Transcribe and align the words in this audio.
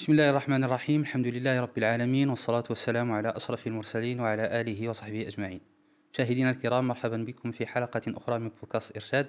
بسم 0.00 0.12
الله 0.12 0.30
الرحمن 0.30 0.64
الرحيم 0.64 1.00
الحمد 1.00 1.26
لله 1.26 1.60
رب 1.60 1.78
العالمين 1.78 2.28
والصلاة 2.30 2.64
والسلام 2.70 3.12
على 3.12 3.28
أشرف 3.28 3.66
المرسلين 3.66 4.20
وعلى 4.20 4.60
آله 4.60 4.88
وصحبه 4.88 5.28
أجمعين 5.28 5.60
مشاهدينا 6.14 6.50
الكرام 6.50 6.88
مرحبا 6.88 7.16
بكم 7.16 7.52
في 7.52 7.66
حلقة 7.66 8.00
أخرى 8.06 8.38
من 8.38 8.48
بودكاست 8.48 8.96
إرشاد 8.96 9.26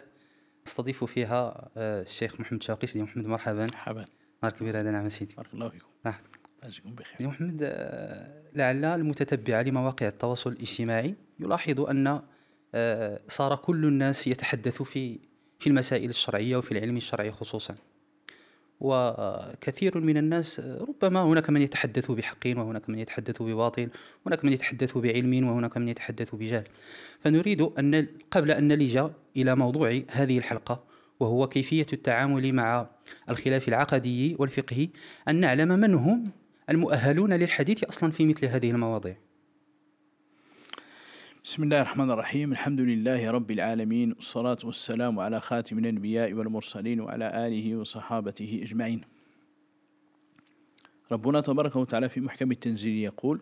نستضيف 0.68 1.04
فيها 1.04 1.70
الشيخ 1.78 2.40
محمد 2.40 2.64
شوقي 2.64 2.88
سيدي 2.88 3.04
محمد 3.04 3.28
مرحبا 3.28 3.66
مرحبا 3.66 4.06
نهار 4.44 4.54
كبير 4.54 4.80
هذا 4.80 4.92
نعم 4.92 5.10
سيدي 5.10 5.34
بارك 5.36 5.54
الله 5.54 5.70
فيكم 5.70 5.86
راحتك 6.06 6.40
يجزيكم 6.66 6.96
بخير 6.96 7.18
سيدي 7.18 7.28
محمد 7.28 7.62
لعل 8.54 8.86
المتتبع 8.86 9.62
لمواقع 9.62 10.08
التواصل 10.08 10.52
الاجتماعي 10.52 11.16
يلاحظ 11.40 11.80
أن 11.80 12.22
صار 13.28 13.56
كل 13.56 13.86
الناس 13.86 14.28
يتحدث 14.28 14.82
في 14.82 15.20
في 15.60 15.68
المسائل 15.68 16.10
الشرعية 16.10 16.58
وفي 16.58 16.72
العلم 16.72 16.98
الشرعي 16.98 17.32
خصوصا 17.32 17.76
وكثير 18.82 20.00
من 20.00 20.18
الناس 20.18 20.60
ربما 20.60 21.24
هناك 21.24 21.50
من 21.50 21.62
يتحدث 21.62 22.12
بحق 22.12 22.48
وهناك 22.48 22.90
من 22.90 23.00
يتحدث 23.00 23.42
بباطل 23.42 23.90
هناك 24.26 24.46
من 24.46 24.54
يتحدث 24.54 24.98
بعلم 24.98 25.48
وهناك 25.48 25.78
من 25.78 25.88
يتحدث 25.88 26.36
بجهل. 26.36 26.64
فنريد 27.20 27.62
أن 27.62 28.08
قبل 28.32 28.52
أن 28.52 28.68
نلج 28.68 29.10
إلى 29.38 29.56
موضوع 29.56 30.02
هذه 30.10 30.38
الحلقة 30.38 30.84
وهو 31.20 31.48
كيفية 31.48 31.88
التعامل 31.94 32.54
مع 32.54 32.88
الخلاف 33.30 33.68
العقدي 33.68 34.36
والفقهي 34.40 34.90
أن 35.28 35.36
نعلم 35.36 35.80
من 35.80 35.94
هم 35.94 36.32
المؤهلون 36.70 37.34
للحديث 37.34 37.84
أصلا 37.84 38.12
في 38.12 38.26
مثل 38.26 38.46
هذه 38.46 38.72
المواضيع. 38.72 39.18
بسم 41.44 41.64
الله 41.64 41.82
الرحمن 41.82 42.12
الرحيم 42.12 42.52
الحمد 42.52 42.80
لله 42.80 43.32
رب 43.32 43.52
العالمين 43.52 44.12
والصلاة 44.12 44.58
والسلام 44.64 45.20
على 45.20 45.40
خاتم 45.40 45.80
الأنبياء 45.80 46.34
والمرسلين 46.34 47.02
وعلى 47.02 47.48
آله 47.48 47.76
وصحابته 47.76 48.60
أجمعين 48.64 49.02
ربنا 51.12 51.42
تبارك 51.42 51.76
وتعالى 51.76 52.10
في 52.10 52.22
محكم 52.22 52.52
التنزيل 52.52 53.04
يقول 53.04 53.42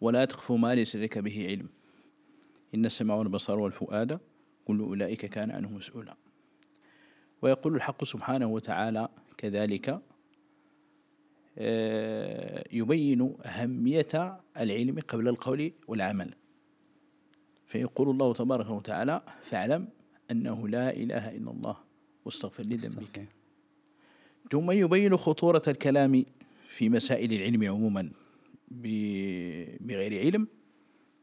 ولا 0.00 0.24
تخف 0.24 0.52
ما 0.52 0.74
ليس 0.74 0.96
لك 0.96 1.18
به 1.18 1.46
علم 1.48 1.68
إن 2.74 2.86
السمع 2.86 3.14
والبصر 3.14 3.58
والفؤاد 3.58 4.18
كل 4.64 4.80
أولئك 4.80 5.26
كان 5.26 5.50
عنه 5.50 5.68
مسؤولا 5.68 6.16
ويقول 7.42 7.74
الحق 7.74 8.04
سبحانه 8.04 8.46
وتعالى 8.46 9.08
كذلك 9.36 10.00
يبين 12.72 13.34
أهمية 13.44 14.38
العلم 14.60 15.00
قبل 15.08 15.28
القول 15.28 15.72
والعمل 15.88 16.34
فيقول 17.66 18.10
الله 18.10 18.34
تبارك 18.34 18.70
وتعالى 18.70 19.22
فاعلم 19.42 19.88
أنه 20.30 20.68
لا 20.68 20.90
إله 20.90 21.36
إلا 21.36 21.50
الله 21.50 21.76
واستغفر 22.24 22.62
لذنبك 22.62 23.28
ثم 24.50 24.70
يبين 24.70 25.16
خطورة 25.16 25.62
الكلام 25.68 26.24
في 26.68 26.88
مسائل 26.88 27.32
العلم 27.32 27.64
عموما 27.64 28.10
بغير 29.80 30.20
علم 30.20 30.48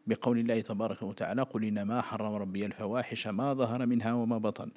بقول 0.07 0.39
الله 0.39 0.61
تبارك 0.61 1.03
وتعالى 1.03 1.41
قل 1.41 1.63
إنما 1.63 2.01
حرم 2.01 2.33
ربي 2.33 2.65
الفواحش 2.65 3.27
ما 3.27 3.53
ظهر 3.53 3.85
منها 3.85 4.13
وما 4.13 4.37
بطن 4.37 4.71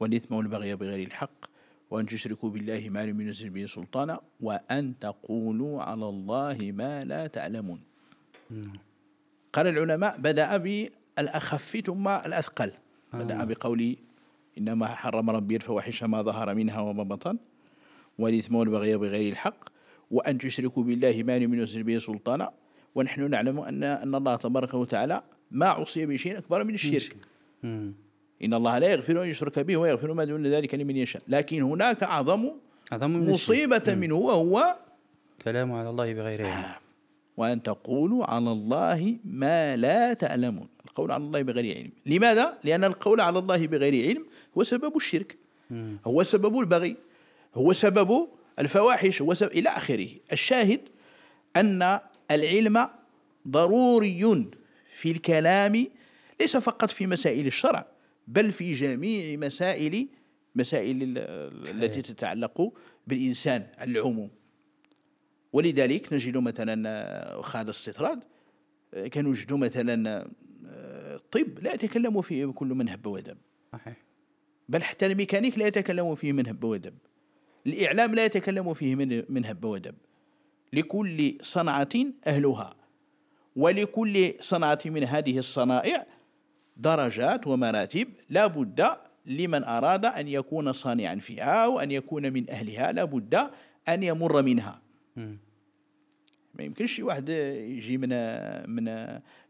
والإثم 0.00 0.34
والبغي 0.34 0.76
بغير 0.76 1.06
الحق 1.06 1.44
وأن 1.90 2.06
تشركوا 2.06 2.50
بالله 2.50 2.88
ما 2.90 3.06
لم 3.06 3.20
ينزل 3.20 3.50
به 3.50 3.66
سلطانا 3.66 4.20
وأن 4.40 4.98
تقولوا 4.98 5.82
على 5.82 6.08
الله 6.08 6.72
ما 6.72 7.04
لا 7.04 7.26
تعلمون. 7.26 7.80
قال 9.54 9.66
العلماء 9.66 10.18
بدأ 10.18 10.56
بالأخف 10.56 11.76
ثم 11.86 12.08
الأثقل. 12.08 12.72
بدأ 13.12 13.40
آه. 13.40 13.44
بقول 13.44 13.96
إنما 14.58 14.86
حرم 14.86 15.30
ربي 15.30 15.56
الفواحش 15.56 16.02
ما 16.02 16.22
ظهر 16.22 16.54
منها 16.54 16.80
وما 16.80 17.02
بطن 17.02 17.38
والإثم 18.18 18.54
والبغي 18.54 18.96
بغير 18.96 19.32
الحق 19.32 19.68
وأن 20.10 20.38
تشركوا 20.38 20.82
بالله 20.82 21.22
ما 21.22 21.38
لم 21.38 21.54
ينزل 21.54 21.82
به 21.82 21.98
سلطانا 21.98 22.50
ونحن 22.94 23.30
نعلم 23.30 23.60
أن 23.60 23.82
أن 23.82 24.14
الله 24.14 24.36
تبارك 24.36 24.74
وتعالى 24.74 25.22
ما 25.50 25.66
عصي 25.66 26.06
بشيء 26.06 26.38
أكبر 26.38 26.64
من 26.64 26.74
الشرك. 26.74 27.16
إن 28.44 28.54
الله 28.54 28.78
لا 28.78 28.88
يغفر 28.88 29.22
أن 29.22 29.28
يشرك 29.28 29.58
به 29.58 29.76
ويغفر 29.76 30.12
ما 30.12 30.24
دون 30.24 30.46
ذلك 30.46 30.74
لمن 30.74 30.96
يشاء. 30.96 31.22
لكن 31.28 31.62
هناك 31.62 32.02
أعظم 32.02 32.50
أعظم 32.92 33.30
مصيبة 33.30 33.94
منه 33.94 34.14
وهو 34.14 34.76
كلام 35.42 35.72
على 35.72 35.90
الله 35.90 36.14
بغير 36.14 36.42
علم. 36.42 36.50
آه. 36.50 36.83
وأن 37.36 37.62
تقولوا 37.62 38.24
على 38.24 38.52
الله 38.52 39.16
ما 39.24 39.76
لا 39.76 40.12
تعلمون 40.12 40.68
القول 40.84 41.12
على 41.12 41.24
الله 41.24 41.42
بغير 41.42 41.76
علم. 41.76 41.90
لماذا؟ 42.06 42.58
لأن 42.64 42.84
القول 42.84 43.20
على 43.20 43.38
الله 43.38 43.66
بغير 43.66 44.08
علم 44.08 44.26
هو 44.58 44.64
سبب 44.64 44.96
الشرك. 44.96 45.36
هو 46.06 46.22
سبب 46.22 46.58
البغي. 46.58 46.96
هو 47.54 47.72
سبب 47.72 48.28
الفواحش. 48.58 49.22
هو 49.22 49.34
سبب 49.34 49.50
إلى 49.50 49.68
آخره. 49.68 50.08
الشاهد 50.32 50.80
أن 51.56 52.00
العلم 52.30 52.88
ضروري 53.48 54.46
في 54.96 55.10
الكلام 55.10 55.86
ليس 56.40 56.56
فقط 56.56 56.90
في 56.90 57.06
مسائل 57.06 57.46
الشرع 57.46 57.86
بل 58.28 58.52
في 58.52 58.74
جميع 58.74 59.36
مسائل 59.36 60.06
مسائل 60.56 61.14
التي 61.68 62.02
تتعلق 62.02 62.72
بالإنسان 63.06 63.66
على 63.78 63.90
العموم. 63.90 64.30
ولذلك 65.54 66.12
نجد 66.12 66.36
مثلا 66.36 66.74
هذا 67.54 67.70
استطراد 67.70 68.24
كنوجد 69.12 69.52
مثلا 69.52 70.26
الطب 71.14 71.58
لا 71.62 71.72
يتكلم 71.72 72.22
فيه 72.22 72.46
كل 72.46 72.66
من 72.66 72.88
هب 72.88 73.06
ودب. 73.06 73.36
صحيح. 73.72 73.96
بل 74.68 74.82
حتى 74.82 75.06
الميكانيك 75.06 75.58
لا 75.58 75.66
يتكلم 75.66 76.14
فيه 76.14 76.32
من 76.32 76.48
هب 76.48 76.64
ودب. 76.64 76.94
الإعلام 77.66 78.14
لا 78.14 78.24
يتكلم 78.24 78.74
فيه 78.74 78.94
من 78.94 79.22
من 79.28 79.44
هب 79.46 79.64
ودب. 79.64 79.94
لكل 80.72 81.38
صنعة 81.42 81.94
أهلها. 82.26 82.74
ولكل 83.56 84.34
صنعة 84.40 84.78
من 84.86 85.04
هذه 85.04 85.38
الصنائع 85.38 86.06
درجات 86.76 87.46
ومراتب. 87.46 88.08
لا 88.30 88.46
بد 88.46 88.96
لمن 89.26 89.64
أراد 89.64 90.04
أن 90.04 90.28
يكون 90.28 90.72
صانعا 90.72 91.14
فيها 91.14 91.66
وأن 91.66 91.90
يكون 91.90 92.32
من 92.32 92.50
أهلها. 92.50 92.92
لا 92.92 93.04
بد 93.04 93.50
أن 93.88 94.02
يمر 94.02 94.42
منها. 94.42 94.83
ما 96.54 96.64
يمكنش 96.64 96.92
شي 96.92 97.02
واحد 97.02 97.28
يجي 97.28 97.98
من 97.98 98.08
من 98.70 98.84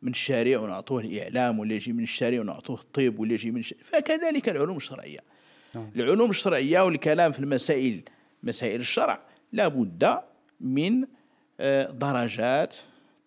من 0.03 0.11
الشارع 0.11 0.59
ونعطوه 0.59 1.01
الإعلام 1.01 1.59
ولا 1.59 1.75
يجي 1.75 1.93
من 1.93 2.03
الشارع 2.03 2.41
ونعطوه 2.41 2.77
الطب 2.77 3.19
ولا 3.19 3.33
يجي 3.33 3.51
من 3.51 3.61
الشارع 3.61 3.83
فكذلك 3.83 4.49
العلوم 4.49 4.77
الشرعية. 4.77 5.19
نعم. 5.75 5.91
العلوم 5.97 6.31
الشرعية 6.31 6.81
والكلام 6.81 7.33
في 7.33 7.39
المسائل 7.39 8.03
مسائل 8.43 8.81
الشرع 8.81 9.27
لابد 9.53 10.19
من 10.61 11.05
آه، 11.61 11.91
درجات 11.91 12.77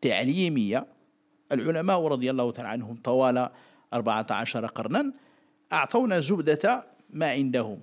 تعليمية. 0.01 0.85
العلماء 1.51 2.07
رضي 2.07 2.29
الله 2.29 2.51
تعالى 2.51 2.69
عنهم 2.69 2.95
طوال 3.03 3.49
14 3.93 4.65
قرنا 4.65 5.13
أعطونا 5.73 6.19
زبدة 6.19 6.87
ما 7.09 7.29
عندهم. 7.29 7.79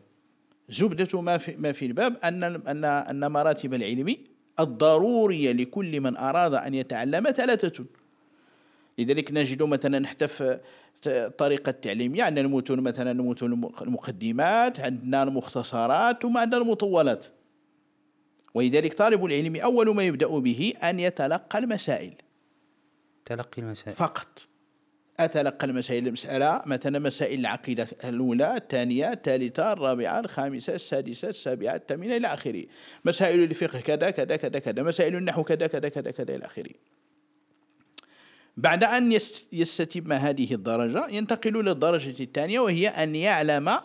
زبدة 0.68 1.20
ما 1.20 1.38
في 1.38 1.56
ما 1.56 1.72
في 1.72 1.86
الباب 1.86 2.16
أن 2.24 2.44
ان 2.44 2.84
أن 2.84 3.32
مراتب 3.32 3.74
العلم 3.74 4.16
الضرورية 4.60 5.52
لكل 5.52 6.00
من 6.00 6.16
أراد 6.16 6.54
أن 6.54 6.74
يتعلم 6.74 7.30
ثلاثة. 7.30 7.84
لذلك 8.98 9.32
نجد 9.32 9.62
مثلا 9.62 9.98
نحتف 9.98 10.60
الطريقة 11.06 11.70
التعليمية 11.70 12.22
عندنا 12.22 12.46
المتون 12.46 12.80
مثلا 12.80 13.10
المتون 13.10 13.52
المقدمات 13.82 14.80
عندنا 14.80 15.22
المختصرات 15.22 16.22
ثم 16.22 16.38
عندنا 16.38 16.60
المطولات. 16.60 17.26
ولذلك 18.54 18.94
طالب 18.94 19.24
العلم 19.24 19.56
أول 19.56 19.94
ما 19.94 20.02
يبدأ 20.02 20.38
به 20.38 20.74
أن 20.82 21.00
يتلقى 21.00 21.58
المسائل. 21.58 22.14
تلقي 23.24 23.62
المسائل. 23.62 23.96
فقط. 23.96 24.46
أتلقى 25.20 25.66
المسائل 25.66 26.06
المسألة 26.06 26.62
مثلا 26.66 26.98
مسائل 26.98 27.40
العقيدة 27.40 27.88
الأولى 28.04 28.56
الثانية 28.56 29.12
الثالثة 29.12 29.72
الرابعة 29.72 30.20
الخامسة 30.20 30.74
السادسة 30.74 31.28
السابعة 31.28 31.74
الثامنة 31.74 32.16
إلى 32.16 32.26
آخره. 32.26 32.64
مسائل 33.04 33.42
الفقه 33.42 33.80
كذا 33.80 34.10
كذا 34.10 34.36
كذا 34.36 34.58
كذا. 34.58 34.82
مسائل 34.82 35.16
النحو 35.16 35.44
كذا 35.44 35.66
كذا 35.66 35.88
كذا 35.88 36.10
كذا 36.10 36.36
إلى 36.36 36.44
آخره. 36.44 36.70
بعد 38.56 38.84
أن 38.84 39.12
يستتم 39.52 40.12
هذه 40.12 40.54
الدرجة 40.54 41.08
ينتقل 41.08 41.64
للدرجة 41.64 42.22
الثانية 42.22 42.60
وهي 42.60 42.88
أن 42.88 43.16
يعلم 43.16 43.80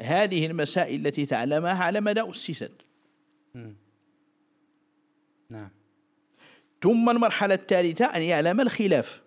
هذه 0.00 0.46
المسائل 0.46 1.06
التي 1.06 1.26
تعلمها 1.26 1.84
على 1.84 2.00
مدى 2.00 2.30
أسست 2.30 2.72
نعم. 5.50 5.70
ثم 6.82 7.10
المرحلة 7.10 7.54
الثالثة 7.54 8.04
أن 8.04 8.22
يعلم 8.22 8.60
الخلاف. 8.60 9.21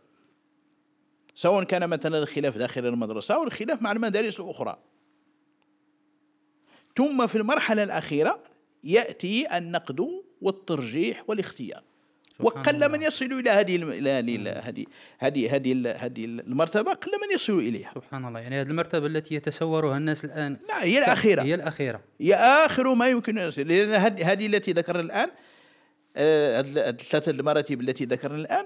سواء 1.36 1.64
كان 1.64 1.90
مثلا 1.90 2.20
الخلاف 2.20 2.58
داخل 2.58 2.86
المدرسة 2.86 3.36
أو 3.36 3.44
الخلاف 3.44 3.82
مع 3.82 3.92
المدارس 3.92 4.40
الأخرى. 4.40 4.78
ثم 6.96 7.28
في 7.28 7.38
المرحلة 7.38 7.84
الأخيرة 7.84 8.44
يأتي 8.84 9.58
النقد 9.58 10.08
والترجيح 10.42 11.24
والاختيار. 11.28 11.84
وقل 12.40 12.92
من 12.92 13.04
يصل 13.04 13.26
إلى 13.26 13.50
هذه 13.50 13.76
هذه 14.68 14.86
هذه 15.20 15.56
هذه 15.56 15.92
هذه 16.06 16.26
المرتبة 16.26 16.94
قل 16.94 17.12
من 17.12 17.36
يصل 17.36 17.60
إليها. 17.60 17.92
سبحان 17.96 18.26
الله. 18.26 18.40
يعني 18.40 18.62
هذه 18.62 18.68
المرتبة 18.68 19.08
التي 19.08 19.36
يتصورها 19.36 19.98
الناس 19.98 20.26
الآن 20.26 20.58
لا 20.68 20.84
هي 20.84 20.98
الأخيرة. 20.98 21.42
هي 21.42 21.56
الأخيرة. 21.56 22.02
هي 22.22 22.36
آخر 22.36 22.94
ما 22.94 23.10
يمكن 23.10 23.38
أن 23.38 23.48
يصل 23.48 23.62
لأن 23.62 23.94
هذه 24.24 24.46
التي 24.46 24.72
ذكرنا 24.72 25.02
الآن 25.02 25.30
آه، 26.18 26.58
هاد 26.60 26.78
الثلاثة 26.78 27.32
المراتب 27.32 27.82
التي 27.82 28.06
ذكرنا 28.06 28.38
الآن 28.38 28.66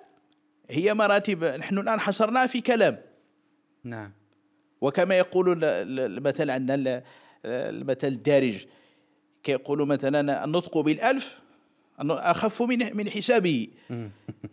هي 0.70 0.94
مراتب 0.94 1.44
نحن 1.44 1.78
الآن 1.78 2.00
حصرناها 2.00 2.48
في 2.48 2.62
كلام. 2.62 2.98
نعم. 3.84 4.12
وكما 4.82 5.18
يقول 5.18 5.64
المثل 5.64 6.50
عندنا 6.50 7.04
المثل 7.46 8.08
الدارج 8.08 8.66
كيقولوا 9.44 9.86
مثلا 9.86 10.44
النطق 10.44 10.78
بالألف 10.78 11.40
أخف 12.00 12.62
من 12.62 12.98
من 12.98 13.10
حسابه. 13.10 13.68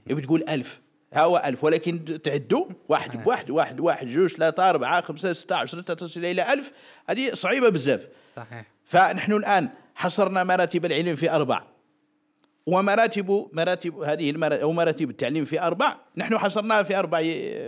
تقول 0.08 0.44
ألف. 0.48 0.80
ها 1.14 1.20
هو 1.20 1.42
ألف 1.44 1.64
ولكن 1.64 2.22
تعدوا 2.22 2.66
واحد 2.88 3.22
بواحد 3.22 3.50
واحد 3.50 3.80
واحد 3.80 4.06
جوج 4.06 4.30
ثلاثة 4.30 4.70
أربعة 4.70 5.00
خمسة 5.00 5.32
ستة 5.32 5.56
عشرة 5.56 5.80
تصل 5.80 6.24
إلى 6.24 6.52
ألف. 6.52 6.72
هذه 7.08 7.34
صعيبة 7.34 7.68
بزاف. 7.68 8.08
صحيح. 8.36 8.66
فنحن 8.84 9.32
الآن 9.32 9.68
حصرنا 9.94 10.44
مراتب 10.44 10.84
العلم 10.84 11.16
في 11.16 11.30
أربع. 11.30 11.62
ومراتب 12.66 13.48
مراتب 13.52 13.98
هذه 13.98 14.30
المراتب 14.30 14.62
أو 14.62 14.72
مراتب 14.72 15.10
التعليم 15.10 15.44
في 15.44 15.60
أربع. 15.60 15.96
نحن 16.16 16.38
حصرناها 16.38 16.82
في 16.82 16.98
أربع 16.98 17.22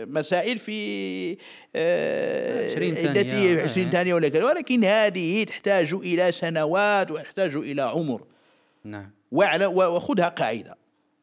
مسائل 0.07 0.59
في 0.59 1.31
20 1.33 1.43
آه، 1.77 2.95
ثانية. 2.95 3.63
20 3.63 3.91
ثانية 3.91 4.15
ولا 4.15 4.29
كذا. 4.29 4.45
ولكن 4.45 4.85
هذه 4.85 5.45
تحتاج 5.45 5.95
إلى 5.95 6.33
سنوات 6.33 7.11
وتحتاج 7.11 7.57
إلى 7.57 7.83
عمر. 7.83 8.23
نعم. 8.85 9.11
وخذها 9.33 10.29
قاعدة. 10.29 10.77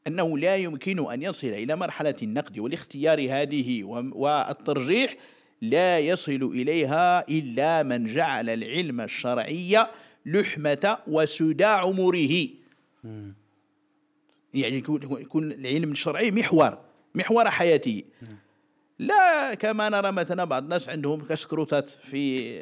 أنه 0.08 0.38
لا 0.38 0.56
يمكن 0.56 1.12
أن 1.12 1.22
يصل 1.22 1.48
إلى 1.48 1.76
مرحلة 1.76 2.16
النقد 2.24 2.60
والاختيار 2.60 3.28
هذه 3.30 3.84
والترجيح 4.14 5.16
لا 5.62 6.00
يصل 6.00 6.52
إليها 6.54 7.30
إلا 7.30 7.84
من 7.84 8.06
جعل 8.06 8.50
العلم 8.50 9.02
الشرعي 9.02 9.86
لحمة 10.26 10.98
وسدى 11.08 11.66
عمره. 11.66 12.48
يعني 14.56 14.78
يكون 15.02 15.52
العلم 15.52 15.92
الشرعي 15.92 16.32
محور 16.32 16.78
محور 17.16 17.50
حياته 17.50 18.04
لا 19.00 19.54
كما 19.54 19.90
نرى 19.90 20.12
مثلا 20.12 20.44
بعض 20.44 20.64
الناس 20.64 20.90
عندهم 20.90 21.22
كسكروتات 21.22 21.90
في 21.90 22.60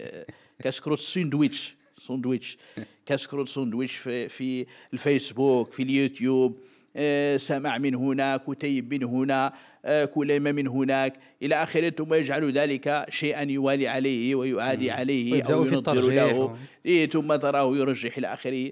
كسكروت 0.64 1.00
ساندويتش 1.00 1.76
ساندويتش. 2.08 2.58
كسكروت 3.06 3.48
ساندويتش 3.48 3.96
في, 3.96 4.30
في 4.30 4.66
الفيسبوك 4.94 5.74
في 5.74 5.84
اليوتيوب. 5.84 6.60
آه، 6.96 7.38
سمع 7.38 7.78
من 7.78 7.96
هنا 7.96 8.38
كتيب 8.38 8.94
من 8.94 9.04
هنا 9.04 9.54
آه، 9.86 10.06
كلمة 10.06 10.52
من 10.52 10.68
هناك. 10.68 11.20
إلى 11.42 11.64
آخره 11.64 11.90
ثم 11.90 12.14
يجعل 12.14 12.52
ذلك 12.52 13.06
شيئا 13.10 13.42
يوالي 13.42 13.88
عليه 13.88 14.36
ويعادي 14.36 14.92
عليه 14.92 15.44
أو 15.44 15.66
ينظر 15.66 16.12
له. 16.12 16.58
إيه 16.86 17.10
ثم 17.10 17.36
تراه 17.36 17.78
يرجح 17.78 18.18
إلى 18.18 18.34
آخره. 18.34 18.72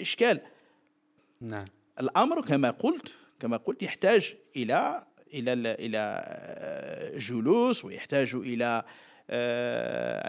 إشكال. 0.00 0.40
نعم. 1.40 1.64
الأمر 2.02 2.42
كما 2.42 2.70
قلت 2.70 3.14
كما 3.40 3.56
قلت 3.56 3.82
يحتاج 3.82 4.34
إلى 4.56 5.06
إلى 5.34 5.52
إلى 5.52 6.22
آه، 6.26 7.18
جلوس 7.18 7.84
ويحتاج 7.84 8.34
إلى 8.34 8.84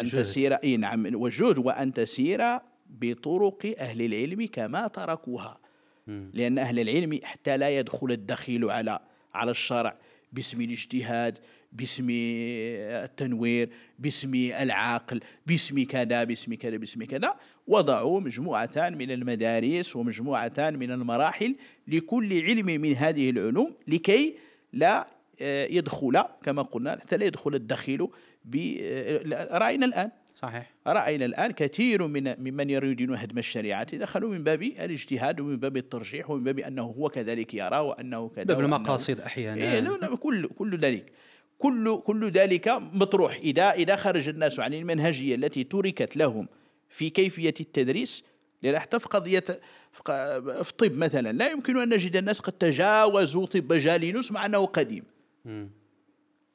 أن 0.01 0.09
تسير 0.09 0.53
أي 0.53 0.77
نعم 0.77 1.15
وجود 1.15 1.57
وأن 1.57 1.93
تسير 1.93 2.59
بطرق 2.89 3.75
أهل 3.79 4.01
العلم 4.01 4.47
كما 4.51 4.87
تركوها. 4.87 5.59
لأن 6.07 6.57
أهل 6.57 6.79
العلم 6.79 7.19
حتى 7.23 7.57
لا 7.57 7.69
يدخل 7.79 8.11
الدخيل 8.11 8.71
على 8.71 8.99
على 9.33 9.51
الشرع. 9.51 9.93
باسم 10.33 10.61
الاجتهاد 10.61 11.37
باسم 11.71 12.07
التنوير 12.09 13.69
باسم 13.99 14.35
العقل 14.35 15.19
باسم 15.47 15.83
كذا 15.83 16.23
باسم 16.23 16.53
كذا 16.53 16.77
باسم 16.77 17.03
كذا 17.03 17.35
وضعوا 17.67 18.19
مجموعة 18.19 18.71
من 18.77 19.11
المدارس 19.11 19.95
ومجموعة 19.95 20.53
من 20.57 20.91
المراحل 20.91 21.55
لكل 21.87 22.41
علم 22.41 22.65
من 22.65 22.95
هذه 22.95 23.29
العلوم 23.29 23.73
لكي 23.87 24.37
لا 24.73 25.07
آه، 25.41 25.65
يدخل 25.65 26.23
كما 26.43 26.61
قلنا 26.61 26.91
حتى 26.91 27.17
لا 27.17 27.25
يدخل 27.25 27.55
الدخيل 27.55 28.07
آه، 28.55 29.57
رأينا 29.57 29.85
الآن. 29.85 30.11
صحيح. 30.43 30.71
رأينا 30.87 31.25
الآن 31.25 31.51
كثير 31.51 32.07
من 32.07 32.39
ممن 32.39 32.69
يريدون 32.69 33.15
هدم 33.15 33.37
الشريعة. 33.37 33.95
دخلوا 33.95 34.29
من 34.29 34.43
باب 34.43 34.63
الاجتهاد 34.63 35.39
ومن 35.39 35.57
باب 35.57 35.77
الترجيح 35.77 36.29
ومن 36.29 36.43
باب 36.43 36.59
أنه 36.59 36.81
هو 36.81 37.09
كذلك 37.09 37.53
يرى 37.53 37.77
وأنه 37.77 38.29
كذا 38.29 38.43
باب 38.43 38.59
المقاصد 38.59 39.21
أحيانا. 39.21 39.61
إيه 39.61 40.15
كل 40.15 40.47
كل 40.47 40.77
ذلك. 40.77 41.11
كل 41.57 42.01
كل 42.05 42.29
ذلك 42.29 42.67
مطروح. 42.93 43.35
إذا 43.43 43.71
إذا 43.71 43.95
خرج 43.95 44.27
الناس 44.27 44.59
عن 44.59 44.73
المنهجية 44.73 45.35
التي 45.35 45.63
تركت 45.63 46.17
لهم 46.17 46.47
في 46.89 47.09
كيفية 47.09 47.53
التدريس 47.59 48.23
لأن 48.63 48.79
حتى 48.79 48.99
في 48.99 49.07
قضية 49.07 49.43
في 49.91 50.73
طب 50.77 50.97
مثلا 50.97 51.31
لا 51.31 51.51
يمكن 51.51 51.77
أن 51.77 51.89
نجد 51.89 52.15
الناس 52.15 52.39
قد 52.39 52.53
تجاوزوا 52.53 53.45
طب 53.45 53.73
جالينوس 53.73 54.31
مع 54.31 54.45
أنه 54.45 54.65
قديم. 54.65 55.03
م. 55.45 55.65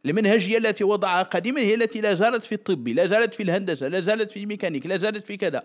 المنهجية 0.07 0.59
التي 0.59 0.85
وضعها 0.85 1.23
قديما 1.23 1.61
هي 1.61 1.75
التي 1.75 2.01
لا 2.01 2.15
زالت 2.15 2.45
في 2.45 2.55
الطب 2.55 2.89
لا 2.89 3.07
زالت 3.07 3.35
في 3.35 3.43
الهندسة 3.43 3.89
لا 3.89 4.01
زالت 4.01 4.33
في 4.33 4.41
الميكانيك 4.41 4.87
لا 4.87 4.99
زالت 4.99 5.27
في 5.27 5.37
كذا. 5.37 5.63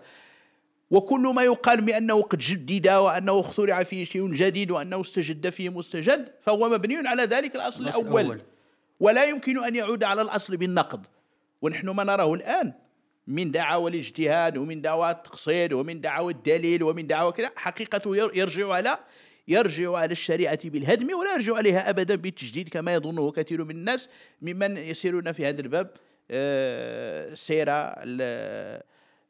وكل 0.90 1.20
ما 1.20 1.42
يقال 1.42 1.80
بأنه 1.80 2.22
قد 2.22 2.38
جدد 2.38 2.88
وأنه 2.88 3.40
اخترع 3.40 3.82
فيه 3.82 4.04
شيء 4.04 4.34
جديد 4.34 4.70
وأنه 4.70 5.00
استجد 5.00 5.48
فيه 5.48 5.68
مستجد 5.68 6.28
فهو 6.40 6.68
مبني 6.68 7.08
على 7.08 7.22
ذلك 7.22 7.56
الأصل 7.56 7.88
الأول. 7.88 8.24
أول. 8.24 8.40
ولا 9.00 9.24
يمكن 9.24 9.64
أن 9.64 9.76
يعود 9.76 10.04
على 10.04 10.22
الأصل 10.22 10.56
بالنقد. 10.56 11.06
ونحن 11.62 11.90
ما 11.90 12.04
نراه 12.04 12.34
الآن. 12.34 12.72
من 13.26 13.50
دعوى 13.50 13.90
الاجتهاد 13.90 14.58
ومن 14.58 14.82
دعوى 14.82 15.10
التقصير 15.10 15.76
ومن 15.76 16.00
دعوى 16.00 16.32
الدليل 16.32 16.82
ومن 16.82 17.06
دعوى 17.06 17.32
كذا 17.32 17.50
حقيقته 17.56 18.16
يرجع 18.16 18.72
على 18.72 18.98
يرجع 19.48 19.96
على 19.96 20.12
الشريعة 20.12 20.68
بالهدم 20.68 21.06
ولا 21.18 21.34
يرجع 21.34 21.56
عليها 21.56 21.90
أبدا 21.90 22.14
بالتجديد 22.14 22.68
كما 22.68 22.94
يظنه 22.94 23.30
كثير 23.30 23.64
من 23.64 23.70
الناس 23.70 24.08
ممن 24.42 24.76
يسيرون 24.76 25.32
في 25.32 25.46
هذا 25.46 25.60
الباب. 25.60 25.90
آه، 26.30 27.34
سيرة 27.34 27.94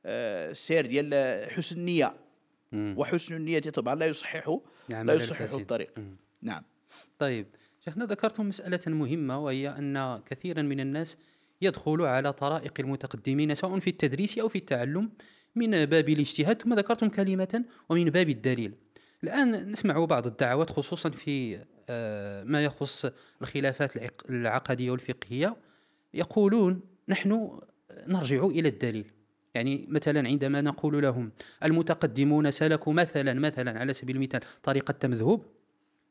السير 0.07 0.85
آه، 0.85 0.89
ديال 0.89 1.51
حسن 1.51 1.77
النية. 1.77 2.15
وحسن 2.73 3.37
النية 3.37 3.61
طبعا 3.61 3.95
لا 3.95 4.07
يصحح 4.07 4.57
نعم 4.89 5.07
لا 5.07 5.15
يصحح 5.15 5.53
الطريق. 5.53 5.91
نعم. 6.43 6.63
طيب 7.19 7.47
شيخنا 7.85 8.05
ذكرتم 8.05 8.49
مسألة 8.49 8.81
مهمة 8.87 9.39
وهي 9.45 9.69
أن 9.69 10.23
كثيرا 10.27 10.63
من 10.63 10.81
الناس 10.81 11.17
يدخل 11.63 12.03
على 12.03 12.33
طرائق 12.33 12.73
المتقدمين 12.81 13.55
سواء 13.55 13.79
في 13.79 13.91
التدريس 13.91 14.39
أو 14.39 14.49
في 14.49 14.59
التعلم 14.59 15.11
من 15.55 15.85
باب 15.85 16.09
الاجتهاد 16.09 16.63
ثم 16.63 16.75
ذكرتم 16.75 17.09
كلمة 17.09 17.65
ومن 17.89 18.05
باب 18.05 18.29
الدليل. 18.29 18.73
الآن 19.25 19.71
نسمع 19.71 20.05
بعض 20.05 20.27
الدعوات 20.27 20.71
خصوصا 20.71 21.11
في 21.11 21.59
آه، 21.89 22.45
ما 22.45 22.65
يخص 22.65 23.07
الخلافات 23.43 23.93
العقدية 24.31 24.91
والفقهية. 24.91 25.57
يقولون 26.15 26.81
نحن 27.09 27.59
نرجع 28.07 28.47
إلى 28.47 28.69
الدليل. 28.69 29.11
يعني 29.55 29.87
مثلا 29.89 30.29
عندما 30.29 30.61
نقول 30.61 31.03
لهم 31.03 31.33
المتقدمون 31.65 32.51
سلكوا 32.51 32.93
مثلا 32.93 33.33
مثلا 33.33 33.79
على 33.79 33.93
سبيل 33.93 34.17
المثال 34.17 34.41
طريقة 34.63 34.93
تمذهب 34.93 35.41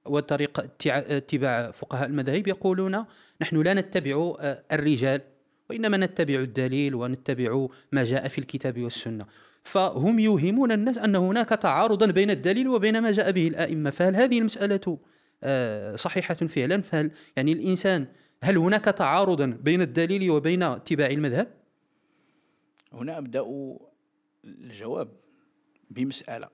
وطريقة 0.05 0.69
اتباع 0.87 1.71
فقهاء 1.71 2.07
المذاهب 2.07 2.47
يقولون 2.47 3.05
نحن 3.41 3.61
لا 3.61 3.73
نتبع 3.73 4.35
آه، 4.39 4.63
الرجال 4.71 5.21
وإنما 5.69 5.97
نتبع 5.97 6.35
الدليل 6.35 6.95
ونتبع 6.95 7.67
ما 7.91 8.03
جاء 8.03 8.27
في 8.27 8.37
الكتاب 8.37 8.81
والسنة. 8.81 9.25
فهم 9.63 10.19
يوهمون 10.19 10.71
الناس 10.71 10.97
أن 10.97 11.15
هناك 11.15 11.49
تعارضا 11.49 12.05
بين 12.05 12.29
الدليل 12.31 12.67
وبين 12.67 12.99
ما 12.99 13.11
جاء 13.11 13.31
به 13.31 13.47
الأئمة. 13.47 13.89
فهل 13.89 14.15
هذه 14.15 14.39
المسألة 14.39 14.97
آه، 15.43 15.95
صحيحة 15.95 16.33
فعلا؟ 16.33 16.81
فهل 16.81 17.11
يعني 17.37 17.53
الإنسان 17.53 18.07
هل 18.43 18.57
هناك 18.57 18.85
تعارضا 18.85 19.45
بين 19.45 19.81
الدليل 19.81 20.31
وبين 20.31 20.63
اتباع 20.63 21.07
المذهب؟ 21.07 21.53
هنا 22.93 23.17
أبدأ 23.17 23.45
الجواب 24.45 25.11
بمسألة. 25.91 26.49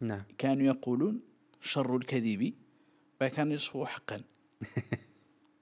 نعم. 0.00 0.22
كانوا 0.38 0.66
يقولون 0.66 1.20
شر 1.60 1.96
الكذب 1.96 2.54
ما 3.20 3.28
كان 3.28 3.54
نصفه 3.54 3.84
حقا. 3.84 4.20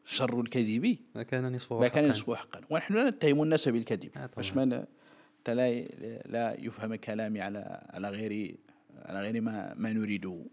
شر 0.05 0.41
الكذب 0.41 0.99
ما 1.15 1.23
كان 1.23 1.53
نصفه 1.53 1.77
حقا. 1.77 1.81
ما 1.81 1.89
كان 1.89 2.09
نصفه 2.09 2.35
حقا. 2.35 2.61
ونحن 2.71 2.95
لا 2.95 3.11
نتهم 3.11 3.43
الناس 3.43 3.69
بالكذب. 3.69 4.11
باش 4.37 4.53
آه، 4.53 4.57
ما 4.57 4.87
حتى 5.45 5.55
لا 5.55 5.81
لا 6.27 6.57
يفهم 6.61 6.95
كلامي 6.95 7.41
على 7.41 7.83
على 7.91 8.09
غير 8.09 8.57
على 8.97 9.21
غير 9.21 9.41
ما 9.41 9.75
ما 9.77 9.93
نريده. 9.93 10.45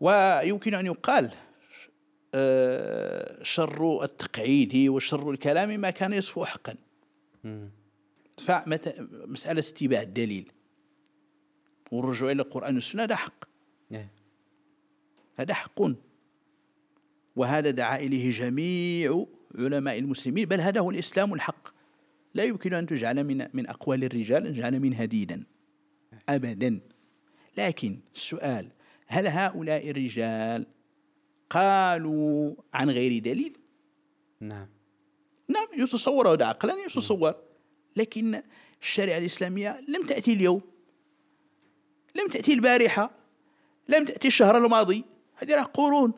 ويمكن 0.00 0.74
أن 0.74 0.86
يقال 0.86 1.30
آه، 2.34 3.42
شر 3.42 4.04
التقعيد 4.04 4.88
وشر 4.88 5.30
الكلام 5.30 5.80
ما 5.80 5.90
كان 5.90 6.12
يصفو 6.12 6.44
حقا. 6.44 6.74
فمسألة 8.38 9.60
اتباع 9.60 10.02
الدليل 10.02 10.52
والرجوع 11.92 12.30
إلى 12.30 12.42
القرآن 12.42 12.74
والسنة 12.74 13.02
هذا 13.02 13.16
حق. 13.16 13.44
إيه. 13.92 14.08
هذا 15.36 15.54
حق. 15.54 15.82
وهذا 17.36 17.70
دعا 17.70 17.96
إليه 17.98 18.30
جميع 18.30 19.26
علماء 19.58 19.98
المسلمين 19.98 20.44
بل 20.44 20.60
هذا 20.60 20.80
هو 20.80 20.90
الإسلام 20.90 21.34
الحق. 21.34 21.79
لا 22.34 22.44
يمكن 22.44 22.74
أن 22.74 22.86
تجعل 22.86 23.24
من 23.24 23.48
من 23.52 23.68
أقوال 23.68 24.04
الرجال 24.04 24.46
أن 24.46 24.52
تجعل 24.52 24.80
منها 24.80 25.04
دينا 25.04 25.42
أبدا. 26.28 26.80
لكن 27.58 28.00
السؤال 28.14 28.68
هل 29.06 29.26
هؤلاء 29.26 29.90
الرجال 29.90 30.66
قالوا 31.50 32.54
عن 32.74 32.90
غير 32.90 33.22
دليل؟ 33.22 33.56
نعم. 34.40 34.68
نعم 35.48 35.66
يتصور 35.76 36.32
هذا 36.32 36.44
عقلا 36.44 36.74
يتصور. 36.86 37.34
لكن 37.96 38.42
الشريعة 38.82 39.18
الإسلامية 39.18 39.80
لم 39.88 40.06
تأتي 40.06 40.32
اليوم. 40.32 40.60
لم 42.14 42.28
تأتي 42.28 42.52
البارحة. 42.52 43.10
لم 43.88 44.04
تأتي 44.04 44.28
الشهر 44.28 44.58
الماضي. 44.64 45.04
هذه 45.34 45.54
راه 45.54 45.62
قرون. 45.62 46.12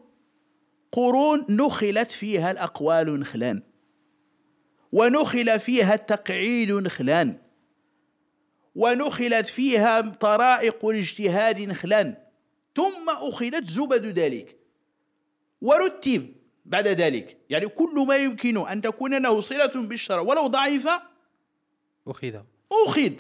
قرون 0.93 1.47
نخلت 1.49 2.13
فيها 2.13 2.51
الأقوال 2.51 3.21
نخلان 3.21 3.63
ونخل 4.93 5.61
فيها 5.61 5.95
التقعيد 5.95 6.71
نخلان 6.71 7.39
ونخلت 8.75 9.49
فيها 9.49 10.01
طرائق 10.01 10.87
الاجتهاد 10.87 11.61
نخلان 11.61 12.15
ثم 12.77 13.09
أخذت 13.09 13.65
زبد 13.65 14.19
ذلك. 14.19 14.57
ورتب 15.61 16.35
بعد 16.65 16.89
ذلك. 16.89 17.39
يعني 17.51 17.67
كل 17.67 18.05
ما 18.09 18.17
يمكن 18.17 18.69
أن 18.69 18.81
تكون 18.81 19.23
له 19.23 19.41
صلة 19.41 19.73
بالشرع 19.75 20.21
ولو 20.21 20.47
ضعيفة 20.47 21.03
أخذ. 22.09 22.41
أخذ. 22.87 23.13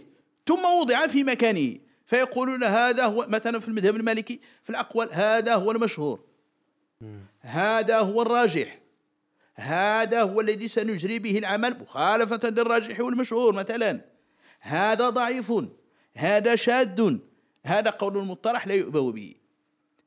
ثم 0.47 0.65
وضع 0.65 1.07
في 1.07 1.25
مكانه. 1.25 1.79
فيقولون 2.07 2.65
هذا 2.65 3.05
هو 3.05 3.27
مثلا 3.29 3.59
في 3.59 3.69
المذهب 3.69 3.97
المالكي 3.97 4.41
في 4.63 4.71
الأقوال 4.71 5.09
هذا 5.13 5.55
هو 5.55 5.71
المشهور. 5.71 6.21
هذا 7.41 7.99
هو 7.99 8.23
الراجح. 8.23 8.79
هذا 9.55 10.23
هو 10.23 10.41
الذي 10.41 10.69
سنجري 10.69 11.19
به 11.19 11.39
العمل 11.39 11.79
مخالفة 11.81 12.51
للراجح 12.51 13.01
والمشهور 13.01 13.55
مثلا. 13.55 14.01
هذا 14.61 15.11
ضعيف 15.11 15.53
هذا 16.17 16.57
شاذ 16.57 17.17
هذا 17.65 17.91
قول 17.91 18.19
المطرح 18.19 18.67
لا 18.67 18.75
يؤبه 18.75 19.13
به. 19.13 19.35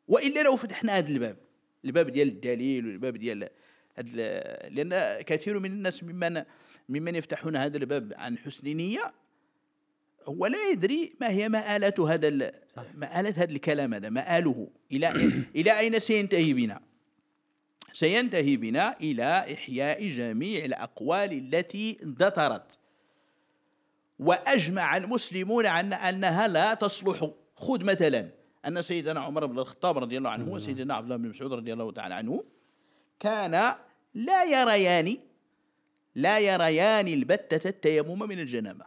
وإلا 0.08 0.44
لو 0.44 0.56
فتحنا 0.56 0.98
هذا 0.98 1.10
الباب 1.10 1.38
الباب 1.86 2.10
ديال 2.10 2.28
الدليل 2.28 2.88
والباب 2.88 3.18
ديال 3.18 3.50
لأن 4.72 5.22
كثير 5.22 5.60
من 5.60 5.72
الناس 5.72 6.04
ممن 6.04 6.44
ممن 6.90 7.16
يفتحون 7.16 7.56
هذا 7.56 7.78
الباب 7.78 8.14
عن 8.16 8.38
حسن 8.38 8.68
نية 8.68 9.14
هو 10.25 10.46
لا 10.46 10.70
يدري 10.72 11.14
ما 11.22 11.30
هي 11.30 11.50
مآلة 11.50 12.14
هذا 12.14 12.30
مآلة 12.94 13.34
هذا 13.38 13.52
الكلام 13.52 13.94
هذا 13.94 14.10
مآله. 14.10 14.68
إلى 14.92 15.10
إلى 15.56 15.80
أين 15.80 16.00
سينتهي 16.00 16.54
بنا؟ 16.54 16.82
سينتهي 17.96 18.58
بنا 18.58 18.98
إلى 19.02 19.54
إحياء 19.54 20.10
جميع 20.10 20.66
الأقوال 20.66 21.32
التي 21.34 21.98
اندثرت 22.04 22.80
وأجمع 24.20 24.98
المسلمون 24.98 25.66
عن 25.66 25.94
أنها 25.94 26.48
لا 26.48 26.74
تصلح. 26.74 27.32
خذ 27.56 27.84
مثلا 27.84 28.30
أن 28.68 28.82
سيدنا 28.82 29.20
عمر 29.20 29.46
بن 29.46 29.60
الخطاب 29.60 29.98
رضي 29.98 30.18
الله 30.18 30.30
عنه 30.30 30.52
وسيدنا 30.52 30.94
عبد 30.94 31.06
الله 31.06 31.16
بن 31.16 31.30
مسعود 31.30 31.54
رضي 31.54 31.74
الله 31.74 31.92
تعالى 31.92 32.14
عنه 32.14 32.44
كان 33.20 33.75
لا 34.14 34.44
يريان 34.44 35.18
لا 36.16 36.40
يريان 36.40 37.08
البتة 37.08 37.70
التيمم 37.70 38.20
من 38.20 38.40
الجنابة. 38.40 38.86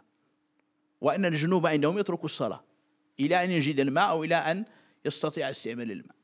وأن 1.01 1.25
الجنوب 1.25 1.67
عندهم 1.67 1.97
يترك 1.97 2.23
الصلاة 2.25 2.63
إلى 3.19 3.43
أن 3.43 3.51
يجد 3.51 3.79
الماء 3.79 4.09
أو 4.09 4.23
إلى 4.23 4.35
أن 4.35 4.65
يستطيع 5.05 5.49
استعمال 5.49 5.91
الماء. 5.91 6.15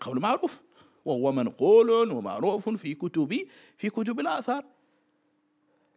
قول 0.00 0.20
معروف. 0.20 0.67
وهو 1.08 1.32
منقول 1.32 1.90
ومعروف 2.12 2.68
في 2.68 2.94
كتب 2.94 3.46
في 3.76 3.90
كتب 3.90 4.20
الآثار. 4.20 4.64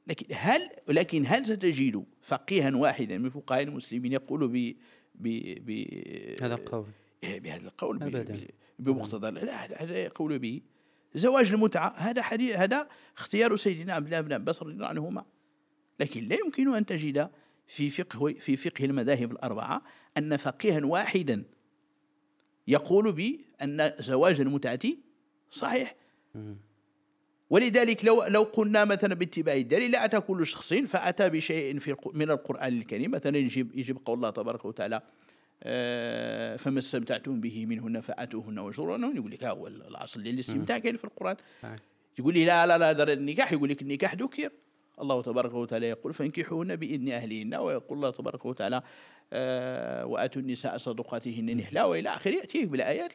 لكن 0.07 0.25
هل 0.31 0.69
لكن 0.89 1.23
هل 1.27 1.45
ستجد 1.45 2.05
فقيها 2.21 2.75
واحدا 2.75 3.17
من 3.17 3.29
فقهاء 3.29 3.63
المسلمين 3.63 4.13
يقول 4.13 4.47
ب 4.47 4.75
ب 5.15 5.27
ب 5.65 5.85
هذا 6.43 6.55
القول 6.55 6.85
إيه، 7.23 7.39
بهذا 7.39 7.67
القول 7.67 8.25
بمقتضى 8.79 9.31
لا 9.31 9.83
هذا 9.83 9.97
يقول 9.97 10.39
به 10.39 10.61
زواج 11.15 11.51
المتعة. 11.53 11.93
هذا 11.97 12.21
حديث 12.21 12.55
هذا 12.55 12.89
اختيار 13.17 13.55
سيدنا 13.55 13.93
عبد 13.93 14.05
الله 14.05 14.21
بن 14.21 14.33
عباس 14.33 14.63
رضي 14.63 14.73
الله 14.73 14.87
عنهما. 14.87 15.25
لكن 15.99 16.27
لا 16.27 16.35
يمكن 16.35 16.75
أن 16.75 16.85
تجد 16.85 17.29
في 17.67 17.89
فقه 17.89 18.33
في 18.33 18.57
فقه 18.57 18.85
المذاهب 18.85 19.31
الأربعة 19.31 19.83
أن 20.17 20.37
فقيها 20.37 20.85
واحدا 20.85 21.43
يقول 22.71 23.11
بأن 23.11 23.93
زواج 23.99 24.39
المتعة 24.39 24.79
صحيح. 25.51 25.95
ولذلك 27.49 28.05
لو 28.05 28.23
لو 28.23 28.43
قلنا 28.43 28.85
مثلا 28.85 29.15
باتباع 29.15 29.55
الدليل 29.55 29.91
لا 29.91 30.05
أتى 30.05 30.19
كل 30.19 30.47
شخص 30.47 30.73
فأتى 30.73 31.29
بشيء 31.29 31.79
في 31.79 31.95
من 32.13 32.31
القرآن 32.31 32.77
الكريم. 32.77 33.11
مثلا 33.11 33.37
يجيب 33.37 33.75
يجيب 33.75 33.97
قول 34.05 34.15
الله 34.17 34.29
تبارك 34.29 34.65
وتعالى 34.65 35.01
آه، 35.63 36.55
فما 36.55 36.79
استمتعتم 36.79 37.41
به 37.41 37.65
منهن 37.65 38.01
فأتوهن 38.01 38.59
وجورهن. 38.59 39.15
يقول 39.15 39.31
لك 39.31 39.43
ها 39.43 39.51
هو 39.51 39.67
الأصل 39.67 40.19
للاستمتاع 40.19 40.77
كاين 40.77 40.97
في 40.97 41.03
القرآن. 41.03 41.35
يقول 42.19 42.33
لي 42.33 42.45
لا 42.45 42.67
لا 42.67 42.93
لا 42.93 43.13
النكاح. 43.13 43.53
يقول 43.53 43.69
لك 43.69 43.81
النكاح 43.81 44.15
ذكر. 44.15 44.51
الله 45.01 45.21
تبارك 45.21 45.53
وتعالى 45.53 45.89
يقول 45.89 46.13
فانكحوهن 46.13 46.75
بإذن 46.75 47.09
أهلهن. 47.11 47.55
ويقول 47.55 47.97
الله 47.97 48.09
تبارك 48.09 48.45
وتعالى 48.45 48.81
آه 49.33 50.05
وآتوا 50.05 50.41
النساء 50.41 50.77
صدقاتهن 50.77 51.57
نحلا 51.57 51.83
وإلى 51.83 52.09
آخره. 52.09 52.31
يأتيه 52.31 52.65
بالآيات 52.65 53.13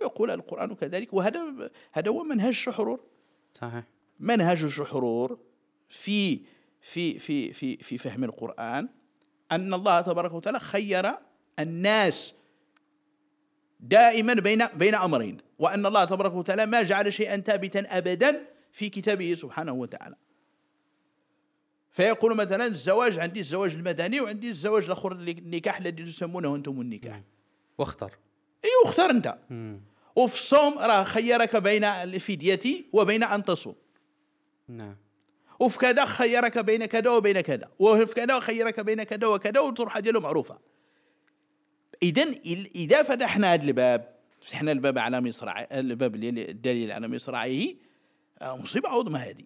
ويقول 0.00 0.30
القرآن 0.30 0.74
كذلك 0.74 1.14
وهذا 1.14 1.70
هذا 1.92 2.10
هو 2.10 2.22
منهج 2.22 2.48
الشحرور. 2.48 3.00
صحيح. 3.54 3.84
منهج 4.20 4.64
الشحرور 4.64 5.38
في 5.88 6.40
في 6.80 7.18
في 7.18 7.52
في 7.52 7.76
في 7.76 7.98
فهم 7.98 8.24
القرآن 8.24 8.88
أن 9.52 9.74
الله 9.74 10.00
تبارك 10.00 10.32
وتعالى 10.32 10.58
خير 10.58 11.14
الناس 11.58 12.34
دائما 13.80 14.34
بين 14.34 14.66
بين 14.66 14.94
أمرين 14.94 15.38
وأن 15.58 15.86
الله 15.86 16.04
تبارك 16.04 16.34
وتعالى 16.34 16.66
ما 16.66 16.82
جعل 16.82 17.12
شيئا 17.12 17.36
ثابتا 17.36 17.98
أبدا 17.98 18.44
في 18.72 18.88
كتابه 18.88 19.34
سبحانه 19.34 19.72
وتعالى. 19.72 20.16
فيقول 21.90 22.36
مثلا 22.36 22.66
الزواج 22.66 23.18
عندي 23.18 23.40
الزواج 23.40 23.74
المدني 23.74 24.20
وعندي 24.20 24.50
الزواج 24.50 24.84
الآخر 24.84 25.12
النكاح 25.12 25.78
الذي 25.78 26.04
تسمونه 26.04 26.54
أنتم 26.54 26.80
النكاح. 26.80 27.22
واختر 27.78 28.12
إي 28.64 28.70
واختار 28.84 29.10
أنت. 29.10 29.38
مم. 29.50 29.80
وفي 30.16 30.34
الصوم 30.34 30.78
راه 30.78 31.04
خيرك 31.04 31.56
بين 31.56 31.84
الفدية 31.84 32.84
وبين 32.92 33.22
أن 33.22 33.44
تصوم. 33.44 33.74
نعم. 34.68 34.96
وفي 35.60 35.78
كذا 35.78 36.04
خيرك 36.04 36.58
بين 36.58 36.84
كذا 36.84 37.10
وبين 37.10 37.40
كذا. 37.40 37.70
وفي 37.78 38.14
كذا 38.14 38.40
خيرك 38.40 38.80
بين 38.80 39.02
كذا 39.02 39.26
وكذا 39.26 39.60
والطرحة 39.60 40.00
ديالو 40.00 40.20
معروفة. 40.20 40.58
إذا 42.02 42.22
إذا 42.74 43.02
فتحنا 43.02 43.54
هذا 43.54 43.64
الباب 43.64 44.14
فتحنا 44.40 44.72
الباب 44.72 44.98
على 44.98 45.20
مصراعي 45.20 45.66
الباب 45.72 46.14
الدليل 46.14 46.92
على 46.92 47.08
مصراعيه 47.08 47.76
آه، 48.42 48.56
مصيبة 48.56 48.88
عظمى 48.88 49.18
هذه. 49.18 49.44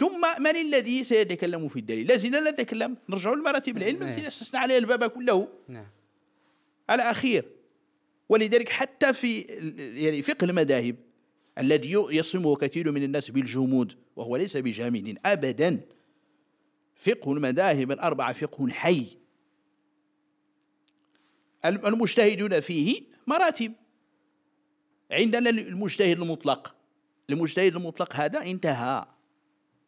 ثم 0.00 0.42
من 0.42 0.56
الذي 0.56 1.04
سيتكلم 1.04 1.68
في 1.68 1.78
الدليل؟ 1.78 2.06
لازلنا 2.06 2.50
نتكلم 2.50 2.96
نرجع 3.08 3.32
لمراتب 3.32 3.76
العلم 3.76 4.02
التي 4.02 4.28
أسسنا 4.28 4.60
عليها 4.60 4.78
الباب 4.78 5.04
كله. 5.04 5.48
نعم. 5.68 5.86
على 6.88 7.02
أخير 7.02 7.44
ولذلك 8.28 8.68
حتى 8.68 9.12
في 9.12 9.40
يعني 9.94 10.22
فقه 10.22 10.44
المذاهب 10.44 10.96
الذي 11.58 11.92
يصمه 11.92 12.56
كثير 12.56 12.92
من 12.92 13.02
الناس 13.02 13.30
بالجمود 13.30 13.94
وهو 14.16 14.36
ليس 14.36 14.56
بجامد 14.56 15.18
ابدا. 15.24 15.80
فقه 16.96 17.32
المذاهب 17.32 17.92
الأربعة 17.92 18.32
فقه 18.32 18.68
حي. 18.68 19.06
المجتهدون 21.64 22.60
فيه 22.60 23.02
مراتب. 23.26 23.72
عندنا 25.10 25.50
المجتهد 25.50 26.20
المطلق. 26.20 26.74
المجتهد 27.30 27.76
المطلق 27.76 28.16
هذا 28.16 28.42
انتهى. 28.42 29.19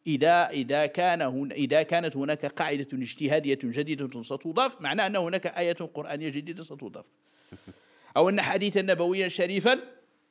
إذا 0.07 0.49
إذا 0.49 0.85
كان 0.85 1.21
هن 1.21 1.51
إذا 1.51 1.83
كانت 1.83 2.17
هناك 2.17 2.45
قاعدة 2.45 2.87
اجتهادية 2.93 3.59
جديدة 3.63 4.23
ستضاف 4.23 4.81
معناه 4.81 5.07
أن 5.07 5.15
هناك 5.15 5.47
آية 5.47 5.73
قرآنية 5.73 6.29
جديدة 6.29 6.63
ستضاف. 6.63 7.05
أو 8.17 8.29
أن 8.29 8.41
حديثا 8.41 8.81
نبويا 8.81 9.27
شريفا 9.27 9.79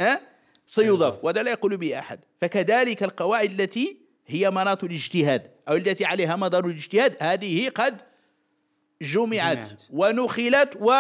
أه؟ 0.01 0.21
سيضاف 0.67 1.25
وهذا 1.25 1.43
لا 1.43 1.51
يقول 1.51 1.77
به 1.77 1.99
أحد. 1.99 2.21
فكذلك 2.41 3.03
القواعد 3.03 3.61
التي 3.61 3.97
هي 4.27 4.51
مناط 4.51 4.85
الاجتهاد 4.85 5.51
أو 5.69 5.77
التي 5.77 6.05
عليها 6.05 6.37
مدار 6.37 6.67
الاجتهاد 6.67 7.17
هذه 7.23 7.69
قد 7.69 8.01
جمعت 9.03 9.69
ونخلت 9.91 10.77
و 10.81 10.93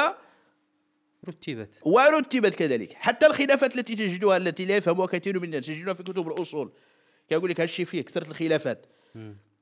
رتبت. 1.28 1.80
ورتبت 1.82 2.54
كذلك. 2.54 2.92
حتى 2.92 3.26
الخلافات 3.26 3.76
التي 3.76 3.94
تجدها 3.94 4.36
التي 4.36 4.64
لا 4.64 4.76
يفهمها 4.76 5.06
كثير 5.06 5.38
من 5.38 5.44
الناس 5.44 5.66
تجدها 5.66 5.94
في 5.94 6.02
كتب 6.02 6.28
الأصول. 6.28 6.72
يقول 7.30 7.50
لك 7.50 7.60
هالشيء 7.60 7.84
فيه 7.84 8.02
كثرة 8.02 8.30
الخلافات. 8.30 8.86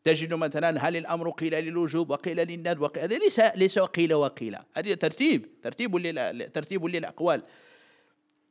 تجد 0.05 0.35
مثلا 0.35 0.88
هل 0.88 0.97
الأمر 0.97 1.31
قيل 1.31 1.64
للوجوب 1.64 2.11
وقيل 2.11 2.37
للندب 2.37 2.81
وقيل 2.81 3.02
هذا 3.02 3.19
ليس 3.19 3.40
ليس 3.40 3.79
قيل 3.79 4.14
وقيل. 4.14 4.57
هذا 4.75 4.95
ترتيب 4.95 5.61
ترتيب 5.62 5.97
لل... 5.97 6.52
ترتيب 6.52 6.85
للأقوال. 6.85 7.43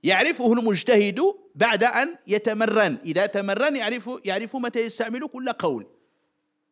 يعرفه 0.03 0.53
المجتهد 0.53 1.21
بعد 1.55 1.83
أن 1.83 2.17
يتمرن. 2.27 2.97
إذا 3.05 3.25
تمرن 3.25 3.75
يعرف 3.75 4.09
يعرف 4.25 4.55
متى 4.55 4.79
يستعمل 4.79 5.27
كل 5.27 5.51
قول. 5.51 5.87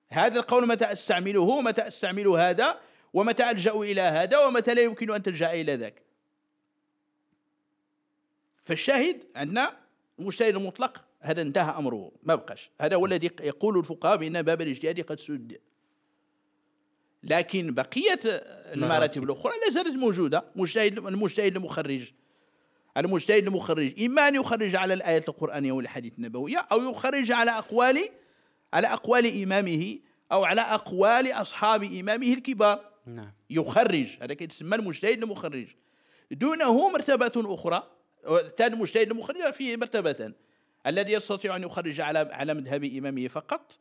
هذا 0.09 0.39
القول 0.39 0.67
متى 0.67 0.85
أستعمله 0.85 1.61
متى 1.61 1.87
أستعمل 1.87 2.27
هذا 2.27 2.79
ومتى 3.13 3.51
ألجأ 3.51 3.71
إلى 3.71 4.01
هذا 4.01 4.37
ومتى 4.37 4.73
لا 4.73 4.81
يمكن 4.81 5.11
أن 5.11 5.23
تلجأ 5.23 5.53
إلى 5.53 5.75
ذاك. 5.75 6.01
فالشاهد 8.63 9.23
عندنا 9.35 9.77
المجتهد 10.19 10.55
المطلق 10.55 11.06
هذا 11.21 11.41
انتهى 11.41 11.77
أمره 11.77 12.11
ما 12.23 12.35
بقاش. 12.35 12.69
هذا 12.81 12.95
هو 12.95 13.05
الذي 13.05 13.29
يقول 13.41 13.79
الفقهاء 13.79 14.17
بأن 14.17 14.41
باب 14.41 14.61
الاجتهاد 14.61 15.01
قد 15.01 15.19
سد. 15.19 15.57
لكن 17.23 17.73
بقية 17.73 18.19
المراتب 18.73 19.23
الأخرى 19.23 19.53
لا 19.65 19.71
زالت 19.71 19.95
موجودة. 19.95 20.45
مجتهد 20.55 20.97
المجتهد 20.97 21.55
المخرج. 21.55 22.11
المجتهد 22.97 23.47
المخرج 23.47 24.03
إما 24.03 24.27
أن 24.27 24.35
يخرج 24.35 24.75
على 24.75 24.93
الآيات 24.93 25.29
القرآنية 25.29 25.71
والحديث 25.71 26.13
النبوية 26.17 26.57
أو 26.71 26.89
يخرج 26.89 27.31
على 27.31 27.51
أقوال 27.51 28.09
على 28.73 28.87
أقوال 28.87 29.43
إمامه 29.43 29.99
أو 30.31 30.43
على 30.43 30.61
أقوال 30.61 31.31
أصحاب 31.31 31.83
إمامه 31.83 32.33
الكبار. 32.33 32.89
نعم. 33.05 33.31
يخرج. 33.49 34.17
هذا 34.21 34.33
كيتسمى 34.33 34.75
المجتهد 34.75 35.23
المخرج. 35.23 35.67
دونه 36.31 36.89
مرتبة 36.89 37.31
أخرى. 37.53 37.91
ثاني 38.57 38.73
المجتهد 38.73 39.11
المخرج 39.11 39.51
فيه 39.51 39.77
مرتبتان 39.77 40.33
الذي 40.87 41.13
يستطيع 41.13 41.55
أن 41.55 41.63
يخرج 41.63 42.01
على 42.01 42.19
على 42.31 42.53
مذهب 42.53 42.83
إمامه 42.83 43.27
فقط 43.27 43.77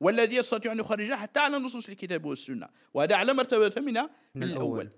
والذي 0.00 0.36
يستطيع 0.36 0.72
أن 0.72 0.78
يخرج 0.78 1.12
حتى 1.12 1.40
على 1.40 1.58
نصوص 1.58 1.88
الكتاب 1.88 2.24
والسنة. 2.24 2.68
وهذا 2.94 3.16
على 3.16 3.32
مرتبة 3.32 3.80
من, 3.80 3.94
من 4.34 4.42
الأول. 4.42 4.88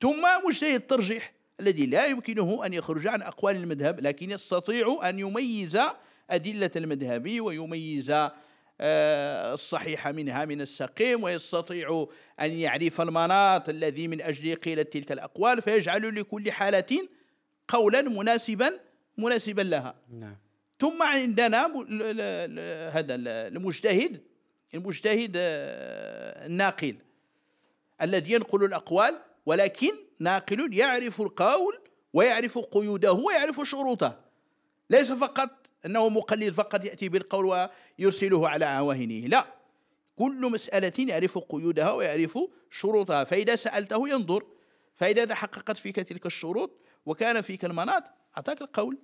ثم 0.00 0.22
مجتهد 0.46 0.74
الترجيح 0.74 1.32
الذي 1.60 1.86
لا 1.86 2.06
يمكنه 2.06 2.66
أن 2.66 2.74
يخرج 2.74 3.06
عن 3.06 3.22
أقوال 3.22 3.56
المذهب 3.56 4.00
لكن 4.00 4.30
يستطيع 4.30 4.98
أن 5.08 5.18
يميز 5.18 5.78
أدلة 6.30 6.70
المذهب 6.76 7.40
ويميز 7.40 8.10
آه، 8.80 9.54
الصحيح 9.54 10.08
منها 10.08 10.44
من 10.44 10.60
السقيم 10.60 11.22
ويستطيع 11.22 12.06
أن 12.40 12.52
يعرف 12.52 13.00
المناط 13.00 13.68
الذي 13.68 14.08
من 14.08 14.22
أجله 14.22 14.54
قيلت 14.54 14.92
تلك 14.92 15.12
الأقوال 15.12 15.62
فيجعل 15.62 16.20
لكل 16.20 16.52
حالة 16.52 17.08
قولا 17.68 18.02
مناسبا 18.02 18.80
مناسبا 19.18 19.62
لها. 19.62 19.94
نعم. 20.10 20.36
ثم 20.78 21.02
عندنا 21.02 21.66
هذا 22.92 23.14
المجتهد 23.48 24.22
المجتهد 24.74 25.32
آه، 25.36 26.46
الناقل 26.46 26.96
الذي 28.02 28.32
ينقل 28.32 28.64
الأقوال 28.64 29.18
ولكن 29.46 29.92
ناقل 30.18 30.74
يعرف 30.74 31.20
القول 31.20 31.78
ويعرف 32.12 32.58
قيوده 32.58 33.12
ويعرف 33.12 33.60
شروطه. 33.60 34.20
ليس 34.90 35.12
فقط 35.12 35.50
أنه 35.86 36.08
مقلد 36.08 36.54
فقط 36.54 36.84
يأتي 36.84 37.08
بالقول 37.08 37.68
ويرسله 37.98 38.48
على 38.48 38.64
عواهنه 38.64 39.26
لا. 39.26 39.46
كل 40.16 40.50
مسألة 40.50 40.92
يعرف 40.98 41.38
قيودها 41.38 41.92
ويعرف 41.92 42.38
شروطها. 42.70 43.24
فإذا 43.24 43.56
سألته 43.56 44.08
ينظر. 44.08 44.46
فإذا 44.94 45.24
تحققت 45.24 45.76
فيك 45.76 45.96
تلك 45.96 46.26
الشروط 46.26 46.80
وكان 47.06 47.40
فيك 47.40 47.64
المناط 47.64 48.04
أعطاك 48.38 48.60
القول. 48.62 48.98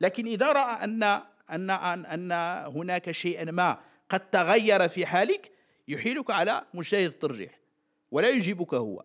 لكن 0.00 0.26
إذا 0.26 0.52
رأى 0.52 0.84
أن 0.84 1.02
أن 1.50 1.70
أن 1.70 2.32
هناك 2.76 3.10
شيئا 3.10 3.50
ما 3.50 3.80
قد 4.08 4.30
تغير 4.30 4.88
في 4.88 5.06
حالك 5.06 5.52
يحيلك 5.88 6.30
على 6.30 6.62
مجتهد 6.74 7.06
الترجيح 7.06 7.58
ولا 8.10 8.30
يجيبك 8.30 8.74
هو. 8.74 9.04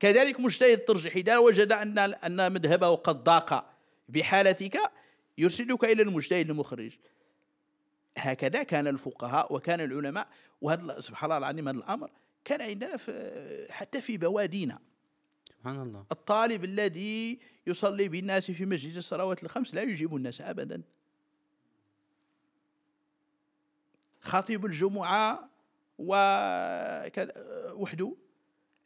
كذلك 0.00 0.40
مجتهد 0.40 0.78
الترجيح 0.78 1.16
إذا 1.16 1.38
وجد 1.38 1.72
أن 1.72 1.98
أن 1.98 2.52
مذهبه 2.52 2.94
قد 2.94 3.24
ضاق 3.24 3.74
بحالتك 4.08 4.78
يرسلك 5.38 5.84
إلى 5.84 6.02
المجتهد 6.02 6.50
المخرج. 6.50 6.92
هكذا 8.18 8.62
كان 8.62 8.86
الفقهاء 8.86 9.54
وكان 9.54 9.80
العلماء 9.80 10.28
وهذا 10.60 11.00
سبحان 11.00 11.24
الله 11.24 11.38
العظيم 11.38 11.68
هذا 11.68 11.78
الأمر 11.78 12.10
كان 12.44 12.62
عندنا 12.62 12.96
في 12.96 13.66
حتى 13.70 14.02
في 14.02 14.16
بوادينا. 14.16 14.78
سبحان 15.58 15.82
الله. 15.82 16.04
الطالب 16.12 16.64
الذي 16.64 17.38
يصلي 17.66 18.08
بالناس 18.08 18.50
في 18.50 18.66
مسجد 18.66 18.96
الصلوات 18.96 19.42
الخمس 19.42 19.74
لا 19.74 19.82
يجيب 19.82 20.16
الناس 20.16 20.40
أبدا. 20.40 20.82
خطيب 24.20 24.66
الجمعة 24.66 25.50
وحده. 27.74 28.16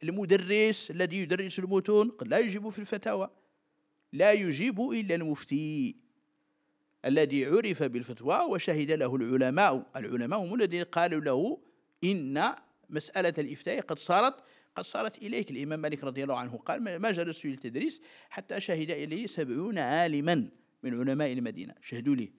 المدرس 0.03 0.91
الذي 0.91 1.17
يدرس 1.17 1.59
المتون 1.59 2.09
قد 2.09 2.27
لا 2.27 2.37
يجيب 2.39 2.69
في 2.69 2.79
الفتاوى. 2.79 3.29
لا 4.13 4.31
يجيب 4.31 4.81
إلا 4.81 5.15
المفتي 5.15 5.95
الذي 7.05 7.45
عرف 7.45 7.83
بالفتوى 7.83 8.39
وشهد 8.39 8.91
له 8.91 9.15
العلماء. 9.15 9.85
العلماء 9.95 10.39
هم 10.39 10.53
الذين 10.53 10.83
قالوا 10.83 11.21
له 11.21 11.59
إن 12.03 12.55
مسألة 12.89 13.33
الإفتاء 13.37 13.81
قد 13.81 13.99
صارت 13.99 14.43
قد 14.79 14.85
صارت 14.85 15.17
إليك 15.17 15.51
الإمام 15.51 15.79
مالك 15.79 16.03
رضي 16.03 16.23
الله 16.23 16.37
عنه. 16.37 16.57
قال 16.57 16.99
ما 17.01 17.11
جلست 17.11 17.45
للتدريس 17.45 18.01
حتى 18.29 18.61
شهد 18.61 18.91
إلي 18.91 19.27
سبعون 19.27 19.77
عالما 19.77 20.49
من 20.83 20.99
علماء 20.99 21.33
المدينة. 21.33 21.75
شهدوا 21.81 22.15
لي. 22.15 22.31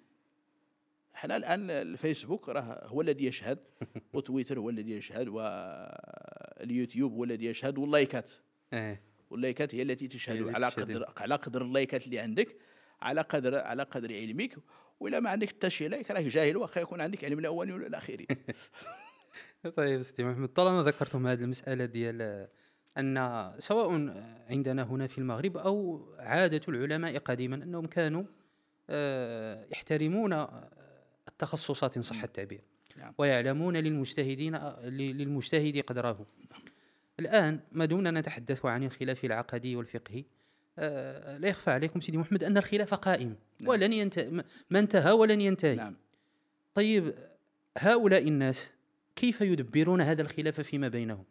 إحنا 1.14 1.36
الآن 1.36 1.70
الفيسبوك 1.70 2.48
راه 2.48 2.86
هو 2.86 3.00
الذي 3.00 3.26
يشهد 3.26 3.58
وتويتر 4.14 4.58
هو 4.58 4.70
الذي 4.70 4.92
يشهد 4.92 5.28
واليوتيوب 5.28 7.12
هو 7.12 7.24
الذي 7.24 7.46
يشهد 7.46 7.78
واللايكات. 7.78 8.30
إيه. 8.72 9.02
واللايكات 9.30 9.74
هي 9.74 9.82
التي 9.82 10.08
تشهد. 10.08 10.48
على 10.48 10.66
قدر 10.66 11.12
على 11.16 11.34
قدر 11.34 11.62
اللايكات 11.62 12.06
اللي 12.06 12.18
عندك 12.18 12.56
على 13.02 13.20
قدر 13.20 13.54
على 13.56 13.82
قدر 13.82 14.14
علمك 14.14 14.56
وإلا 15.00 15.20
ما 15.20 15.30
عندك 15.30 15.48
حتى 15.48 15.70
شي 15.70 15.88
لايك 15.88 16.10
راك 16.10 16.24
جاهل 16.24 16.56
واخا 16.56 16.80
يكون 16.80 17.00
عندك 17.00 17.24
علم 17.24 17.38
الأولين 17.38 17.74
ولا 17.74 17.86
الاخرين 17.86 18.26
طيب 19.76 20.00
استي 20.00 20.24
محمد 20.24 20.48
طالما 20.48 20.82
ذكرتم 20.82 21.26
هذه 21.26 21.40
المسألة 21.40 21.84
ديال 21.84 22.48
أن 22.98 23.52
سواء 23.58 23.90
عندنا 24.50 24.82
هنا 24.82 25.06
في 25.06 25.18
المغرب 25.18 25.56
أو 25.56 26.04
عادة 26.18 26.60
العلماء 26.68 27.18
قديما 27.18 27.56
أنهم 27.56 27.86
كانوا 27.86 28.24
آه، 28.90 29.66
يحترمون 29.72 30.46
التخصصات 31.28 31.96
إن 31.96 32.02
صح 32.02 32.22
التعبير 32.22 32.60
نعم. 32.96 33.14
ويعلمون 33.18 33.76
للمجتهدين 33.76 34.56
للمجتهد 34.84 35.78
قدره 35.78 36.26
الآن 37.20 37.60
ما 37.72 37.84
دمنا 37.84 38.10
نتحدث 38.10 38.66
عن 38.66 38.82
الخلاف 38.82 39.24
العقدي 39.24 39.76
والفقهي 39.76 40.24
آه، 40.78 41.38
لا 41.38 41.48
يخفى 41.48 41.70
عليكم 41.70 42.00
سيدي 42.00 42.18
محمد 42.18 42.44
أن 42.44 42.56
الخلاف 42.56 42.94
قائم 42.94 43.36
نعم. 43.60 43.70
ولن 43.70 43.92
ينتهي 43.92 44.30
ما 44.70 44.78
انتهى 44.78 45.12
ولن 45.12 45.40
ينتهي 45.40 45.74
نعم. 45.74 45.96
طيب 46.74 47.14
هؤلاء 47.78 48.28
الناس 48.28 48.70
كيف 49.20 49.40
يدبرون 49.40 50.00
هذا 50.00 50.22
الخلاف 50.22 50.60
فيما 50.60 50.88
بينهم؟ 50.88 51.24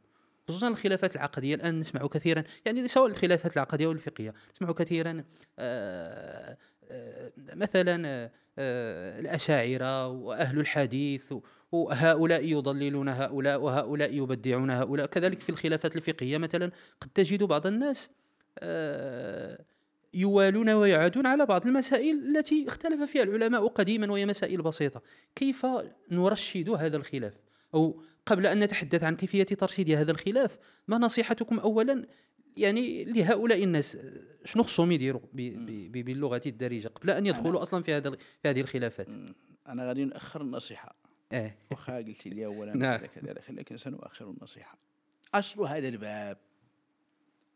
خصوصا 0.47 0.67
الخلافات 0.67 1.15
العقدية 1.15 1.55
الآن 1.55 1.79
نسمع 1.79 2.07
كثيرا 2.07 2.43
يعني 2.65 2.87
سواء 2.87 3.05
الخلافات 3.05 3.53
العقدية 3.53 3.87
والفقهيه 3.87 4.33
نسمع 4.55 4.71
كثيرا 4.71 5.23
آه، 5.59 6.57
آه، 6.91 7.31
مثلا 7.37 8.29
آه، 8.59 9.19
الأشاعرة 9.19 10.07
وأهل 10.07 10.59
الحديث 10.59 11.33
وهؤلاء 11.71 12.45
يضللون 12.45 13.09
هؤلاء 13.09 13.61
وهؤلاء 13.61 14.13
يبدعون 14.13 14.69
هؤلاء. 14.69 15.05
كذلك 15.05 15.41
في 15.41 15.49
الخلافات 15.49 15.95
الفقهية 15.95 16.37
مثلا 16.37 16.71
قد 17.01 17.09
تجد 17.15 17.43
بعض 17.43 17.67
الناس 17.67 18.09
يوالون 20.13 20.69
ويعادون 20.69 21.25
على 21.25 21.45
بعض 21.45 21.67
المسائل 21.67 22.37
التي 22.37 22.67
اختلف 22.67 23.11
فيها 23.11 23.23
العلماء 23.23 23.67
قديما 23.67 24.11
وهي 24.11 24.25
مسائل 24.25 24.61
بسيطة. 24.61 25.01
كيف 25.35 25.65
نرشد 26.11 26.69
هذا 26.69 26.97
الخلاف؟ 26.97 27.48
أو 27.73 28.01
قبل 28.25 28.47
أن 28.47 28.59
نتحدث 28.59 29.03
عن 29.03 29.15
كيفية 29.15 29.43
ترشيد 29.43 29.91
هذا 29.91 30.11
الخلاف 30.11 30.59
ما 30.87 30.97
نصيحتكم 30.97 31.59
أولا؟ 31.59 32.07
يعني 32.57 33.03
لهؤلاء 33.03 33.63
الناس 33.63 33.97
شنو 34.45 34.63
خصهم 34.63 34.91
يديروا 34.91 35.21
باللغة 35.33 36.41
الدارجة 36.45 36.87
قبل 36.87 37.09
أن 37.09 37.25
يدخلوا 37.25 37.61
أصلا 37.61 37.83
في 37.83 37.93
هذا 37.93 38.09
في 38.11 38.49
هذه 38.49 38.61
الخلافات؟ 38.61 39.13
أنا 39.67 39.87
غادي 39.87 40.05
نأخر 40.05 40.41
النصيحة. 40.41 40.95
آه 41.31 41.55
واخا 41.71 41.97
قلت 41.97 42.27
لي 42.27 42.45
اولا 42.45 42.77
نعم. 42.77 43.05
كذلك 43.05 43.51
لكن 43.51 43.77
سنؤخر 43.77 44.29
النصيحة. 44.29 44.77
أصل 45.33 45.61
هذا 45.61 45.87
الباب. 45.87 46.37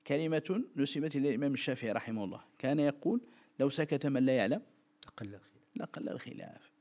كلمة 0.07 0.63
نسبت 0.75 1.15
إلى 1.15 1.29
الإمام 1.29 1.53
الشافعي 1.53 1.91
رحمه 1.91 2.23
الله. 2.23 2.43
كان 2.59 2.79
يقول 2.79 3.21
لو 3.59 3.69
سكت 3.69 4.05
من 4.05 4.25
لا 4.25 4.35
يعلم. 4.35 4.61
لقل 5.07 5.25
الخلاف. 5.25 5.41
لقل 5.75 6.09
الخلاف. 6.09 6.71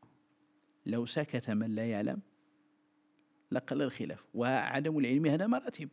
لو 0.87 1.07
سكت 1.07 1.51
من 1.51 1.75
لا 1.75 1.87
يعلم 1.87 2.21
لقل 3.53 3.83
الخلاف. 3.83 4.25
وعدم 4.35 4.99
العلم 4.99 5.27
هذا 5.27 5.47
مراتب. 5.47 5.89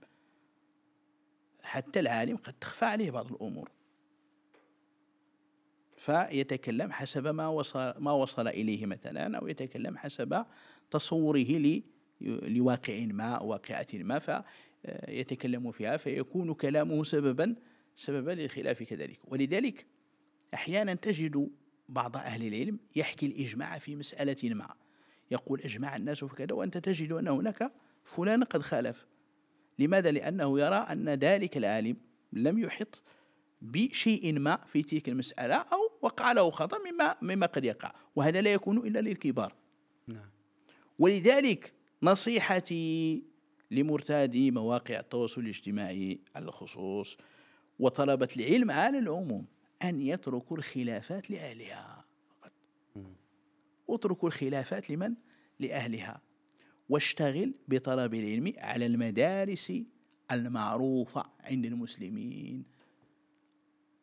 حتى 1.62 2.00
العالم 2.00 2.38
قد 2.38 2.54
تخفى 2.54 2.86
عليه 2.86 3.12
بعض 3.12 3.32
الأمور. 3.32 3.72
فيتكلم 5.98 6.92
حسب 6.92 7.28
ما 7.28 7.48
وصل 7.48 7.94
ما 7.98 8.12
وصل 8.12 8.48
إليه 8.48 8.86
مثلا 8.86 9.38
أو 9.38 9.48
يتكلم 9.48 9.98
حسب 9.98 10.46
تصوره 10.92 11.82
لواقع 12.22 13.06
ما 13.06 13.42
واقعة 13.42 13.88
ما 13.94 14.20
فيتكلم 14.20 15.72
فيها 15.72 15.98
فيكون 15.98 16.54
كلامه 16.54 17.04
سببا 17.04 17.56
سببا 17.96 18.32
للخلاف 18.32 18.84
كذلك. 18.84 19.20
ولذلك 19.28 19.86
أحيانا 20.54 20.94
تجد 20.94 21.50
بعض 21.90 22.18
أهل 22.18 22.48
العلم 22.48 22.80
يحكي 22.96 23.26
الإجماع 23.26 23.80
في 23.80 23.96
مسألة 23.96 24.56
ما. 24.56 24.74
يقول 25.32 25.62
اجمع 25.62 25.96
الناس 25.96 26.24
في 26.24 26.36
كذا 26.36 26.54
وأنت 26.54 26.78
تجد 26.78 27.12
أن 27.12 27.28
هناك 27.28 27.72
فلان 28.04 28.44
قد 28.44 28.62
خالف 28.62 29.06
لماذا؟ 29.80 30.12
لأنه 30.12 30.60
يرى 30.60 30.76
أن 30.76 31.10
ذلك 31.10 31.58
العالم 31.58 31.98
لم 32.34 32.60
يحط 32.60 33.04
بشيء 33.62 34.40
ما 34.40 34.60
في 34.72 34.82
تلك 34.82 35.10
المسألة 35.10 35.56
أو 35.56 35.92
وقع 36.02 36.32
له 36.32 36.50
خطأ 36.50 36.78
مما, 36.92 37.16
مما 37.22 37.46
قد 37.46 37.66
يقع 37.66 37.94
وهذا 38.16 38.42
لا 38.42 38.54
يكون 38.54 38.78
إلا 38.78 39.00
للكبار 39.00 39.54
نعم. 40.08 40.30
ولذلك 41.00 41.74
نصيحتي 42.04 43.24
لمرتادي 43.72 44.52
مواقع 44.52 45.00
التواصل 45.00 45.42
الاجتماعي 45.42 46.20
على 46.36 46.46
الخصوص 46.46 47.18
وطلبة 47.80 48.28
العلم 48.38 48.72
على 48.72 49.00
العموم 49.00 49.46
أن 49.84 50.02
يتركوا 50.02 50.58
الخلافات 50.58 51.32
لأهلها 51.32 51.99
اتركوا 53.96 54.30
الخلافات 54.30 54.90
لمن؟ 54.90 55.14
لأهلها. 55.60 56.22
واشتغل 56.90 57.54
بطلب 57.68 58.14
العلم 58.14 58.54
على 58.58 58.86
المدارس 58.86 59.74
المعروفة 60.32 61.24
عند 61.40 61.66
المسلمين. 61.66 62.66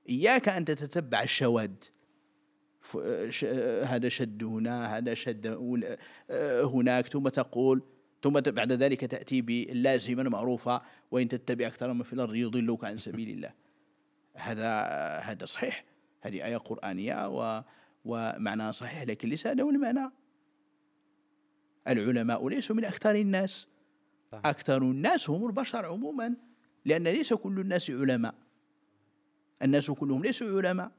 إياك 0.09 0.49
أن 0.49 0.65
تتتبع 0.65 1.23
الشواذ 1.23 1.71
هذا 3.85 4.09
شد 4.09 4.45
هنا 4.45 4.97
هذا 4.97 5.15
شد 5.15 5.47
هناك 6.75 7.07
ثم 7.07 7.29
تقول 7.29 7.83
ثم 8.23 8.41
بعد 8.41 8.73
ذلك 8.73 9.05
تأتي 9.05 9.41
باللازمة 9.41 10.23
المعروفة 10.23 10.83
وإن 11.11 11.29
تتبع 11.29 11.67
أكثر 11.67 11.93
من 11.93 12.03
في 12.03 12.13
الأرض 12.13 12.35
يضلوك 12.35 12.85
عن 12.85 12.99
سبيل 12.99 13.31
الله. 13.31 13.53
هذا 14.37 14.83
هذا 15.19 15.47
صحيح. 15.47 15.85
هذه 16.21 16.47
آية 16.47 16.57
قرآنية 16.57 17.29
و 17.29 17.63
ومعناها 18.07 18.73
صحيح 18.73 19.03
لكن 19.03 19.29
ليس 19.29 19.47
هذا 19.47 19.63
هو 19.63 19.71
المعنى 19.71 20.11
العلماء 21.89 22.49
ليسوا 22.49 22.77
من 22.77 22.85
أكثر 22.85 23.15
الناس. 23.15 23.67
أكثر 24.33 24.83
الناس 24.83 25.31
هم 25.31 25.47
البشر 25.47 25.87
عموما 25.87 26.35
لأن 26.85 27.09
ليس 27.09 27.33
كل 27.33 27.61
الناس 27.61 27.91
علماء. 27.91 28.35
الناس 29.63 29.91
كلهم 29.91 30.23
ليسوا 30.23 30.59
علماء. 30.59 30.91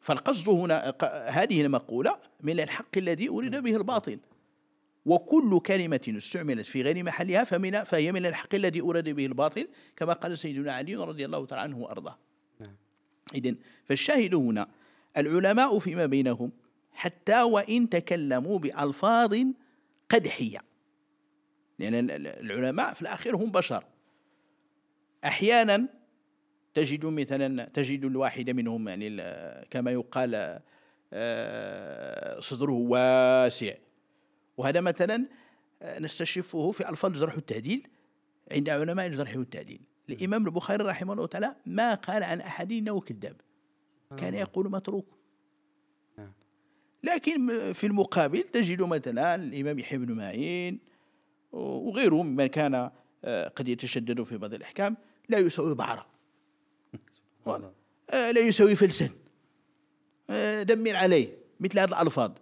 فالقصد 0.00 0.48
هنا 0.48 0.94
هذه 1.28 1.62
المقولة 1.62 2.18
من 2.40 2.60
الحق 2.60 2.98
الذي 2.98 3.28
أريد 3.28 3.56
به 3.56 3.76
الباطل. 3.76 4.18
وكل 5.06 5.60
كلمة 5.60 6.14
استعملت 6.18 6.66
في 6.66 6.82
غير 6.82 7.04
محلها 7.04 7.44
فمن 7.44 7.84
فهي 7.84 8.12
من 8.12 8.26
الحق 8.26 8.54
الذي 8.54 8.80
أريد 8.80 9.08
به 9.08 9.26
الباطل 9.26 9.68
كما 9.96 10.12
قال 10.12 10.38
سيدنا 10.38 10.72
علي 10.72 10.94
رضي 10.94 11.24
الله 11.24 11.46
تعالى 11.46 11.62
عنه 11.62 11.78
وأرضاه. 11.78 12.18
نعم. 12.60 12.76
إذن 13.34 13.56
فالشاهد 13.84 14.34
هنا 14.34 14.68
العلماء 15.16 15.78
فيما 15.78 16.06
بينهم 16.06 16.52
حتى 16.92 17.42
وإن 17.42 17.88
تكلموا 17.88 18.58
بألفاظ 18.58 19.36
قدحية 20.08 20.58
لأن 21.78 22.10
العلماء 22.26 22.94
في 22.94 23.02
الأخير 23.02 23.36
هم 23.36 23.50
بشر. 23.50 23.84
أحيانا 25.24 25.88
تجد 26.74 27.06
مثلا 27.06 27.64
تجد 27.64 28.04
الواحد 28.04 28.50
منهم 28.50 28.88
يعني 28.88 29.16
كما 29.70 29.90
يقال 29.90 30.60
آه، 31.12 32.40
صدره 32.40 32.72
واسع. 32.72 33.74
وهذا 34.56 34.80
مثلا 34.80 35.26
آه، 35.82 35.98
نستشفه 35.98 36.70
في 36.70 36.88
ألفاظ 36.88 37.12
الجرح 37.12 37.34
والتعديل 37.34 37.88
عند 38.52 38.68
علماء 38.68 39.06
الجرح 39.06 39.36
والتعديل 39.36 39.80
الإمام 40.10 40.46
البخاري 40.46 40.84
رحمه 40.84 41.12
الله 41.12 41.26
تعالى 41.26 41.56
ما 41.66 41.94
قال 41.94 42.22
عن 42.22 42.40
أحد 42.40 42.72
إنه 42.72 43.00
كذاب. 43.00 43.36
كان 44.16 44.34
آه. 44.34 44.40
يقول 44.40 44.70
متروك. 44.70 45.16
لكن 47.02 47.72
في 47.72 47.86
المقابل 47.86 48.42
تجد 48.42 48.82
مثلا 48.82 49.34
الإمام 49.34 49.78
يحيى 49.78 49.98
بن 49.98 50.12
معين 50.12 50.78
وغيره 51.52 52.22
ممن 52.22 52.46
كان 52.46 52.90
قد 53.56 53.68
يتشدد 53.68 54.22
في 54.22 54.38
بعض 54.38 54.54
الأحكام 54.54 54.96
لا 55.28 55.38
يسوي 55.38 55.74
بعرة. 55.74 56.06
آه، 58.10 58.30
لا 58.30 58.40
يساوي 58.40 58.76
فلسا 58.76 59.10
آه، 60.30 60.62
دمر 60.62 60.96
عليه 60.96 61.36
مثل 61.60 61.78
هذه 61.78 61.88
الألفاظ. 61.88 62.32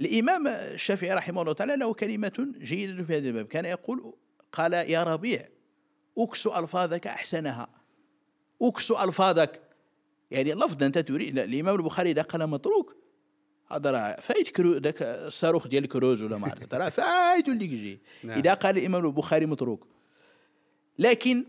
الإمام 0.00 0.46
الشافعي 0.46 1.14
رحمه 1.14 1.42
الله 1.42 1.52
تعالى 1.52 1.76
له 1.76 1.94
كلمة 1.94 2.52
جيدة 2.58 3.04
في 3.04 3.16
هذا 3.16 3.28
الباب. 3.28 3.46
كان 3.46 3.64
يقول 3.64 4.14
قال 4.52 4.72
يا 4.72 5.04
ربيع 5.04 5.48
أكس 6.18 6.46
ألفاظك 6.46 7.06
أحسنها. 7.06 7.68
أكس 8.62 8.90
ألفاظك 8.90 9.60
يعني 10.30 10.52
لفظ 10.52 10.82
أنت 10.82 10.98
تريد 10.98 11.38
الإمام 11.38 11.76
البخاري 11.76 12.10
إذا 12.10 12.22
قال 12.22 12.46
متروك. 12.46 12.96
هذا 13.72 13.90
راه 13.90 14.16
فايت 14.20 14.48
كرو 14.48 14.76
ذاك 14.76 15.02
الصاروخ 15.02 15.66
ديال 15.66 15.88
كروز 15.88 16.22
ولا 16.22 16.36
ما 16.36 16.48
عرفت 16.48 16.74
راه 16.74 16.88
فايت 16.88 17.48
اللي 17.48 17.64
يجي 17.64 18.00
نعم. 18.22 18.38
إذا 18.38 18.54
قال 18.54 18.78
الإمام 18.78 19.06
البخاري 19.06 19.46
متروك. 19.46 19.86
لكن 20.98 21.44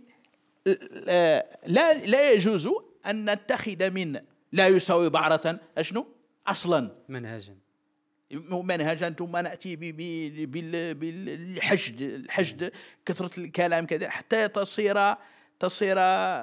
لا 1.65 1.93
لا 2.05 2.31
يجوز 2.31 2.69
أن 3.05 3.29
نتخذ 3.29 3.89
من 3.89 4.19
لا 4.51 4.67
يساوي 4.67 5.09
بعرة. 5.09 5.59
أشنو؟ 5.77 6.07
أصلا. 6.47 6.91
منهجا. 7.09 7.55
منهجا 8.49 9.09
ثم 9.09 9.37
نأتي 9.37 9.75
بالحشد 10.93 12.01
الحشد 12.01 12.71
كثرة 13.05 13.39
الكلام 13.39 13.85
كذا 13.85 14.09
حتى 14.09 14.47
تصير 14.47 15.15
تصير 15.61 15.95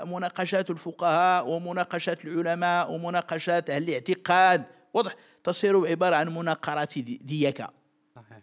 مناقشات 0.05 0.71
الفقهاء 0.71 1.49
ومناقشات 1.49 2.25
العلماء 2.25 2.93
ومناقشات 2.93 3.71
أهل 3.71 3.83
الاعتقاد. 3.83 4.65
واضح. 4.95 5.15
تصير 5.45 5.87
عبارة 5.87 6.17
عن 6.17 6.29
مناقرات 6.35 6.99
ديكة 6.99 7.71
صحيح. 8.17 8.43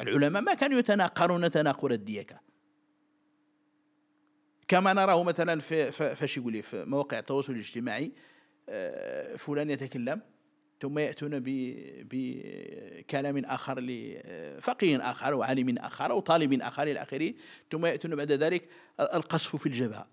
العلماء 0.00 0.42
ما 0.42 0.54
كانوا 0.54 0.78
يتناقرون 0.78 1.50
تناقر 1.50 1.90
الديكة 1.90 2.40
كما 4.68 4.92
نراه 4.92 5.22
مثلا 5.22 5.60
في 5.60 5.92
فاش 5.92 6.36
يقول 6.36 6.62
في 6.62 6.84
مواقع 6.84 7.18
التواصل 7.18 7.52
الاجتماعي 7.52 8.12
آه، 8.68 9.36
فلان 9.36 9.70
يتكلم 9.70 10.20
ثم 10.80 10.98
يأتون 10.98 11.40
بكلام 12.10 13.44
آخر 13.44 13.80
لفقيه 13.80 15.10
آخر 15.10 15.34
وعالم 15.34 15.78
آخر 15.78 16.10
أو 16.10 16.20
طالب 16.20 16.62
آخر 16.62 16.82
إلى 16.82 17.02
آخره. 17.02 17.34
ثم 17.70 17.86
يأتون 17.86 18.14
بعد 18.14 18.32
ذلك 18.32 18.68
القصف 19.00 19.56
في 19.56 19.66
الجبهة. 19.66 20.08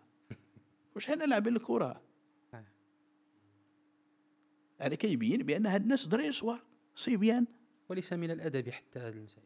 واش 0.95 1.07
حنا 1.07 1.23
لاعبين 1.23 1.55
الكره 1.55 2.01
هذا 4.81 4.95
كيبين 4.95 5.43
بأن 5.43 5.65
هاد 5.65 5.81
الناس 5.81 5.99
صغار 5.99 6.31
صبيان. 6.95 7.45
وليس 7.89 8.13
من 8.13 8.31
الأدب 8.31 8.69
حتى 8.69 8.99
هذه 8.99 9.13
المسائل. 9.13 9.43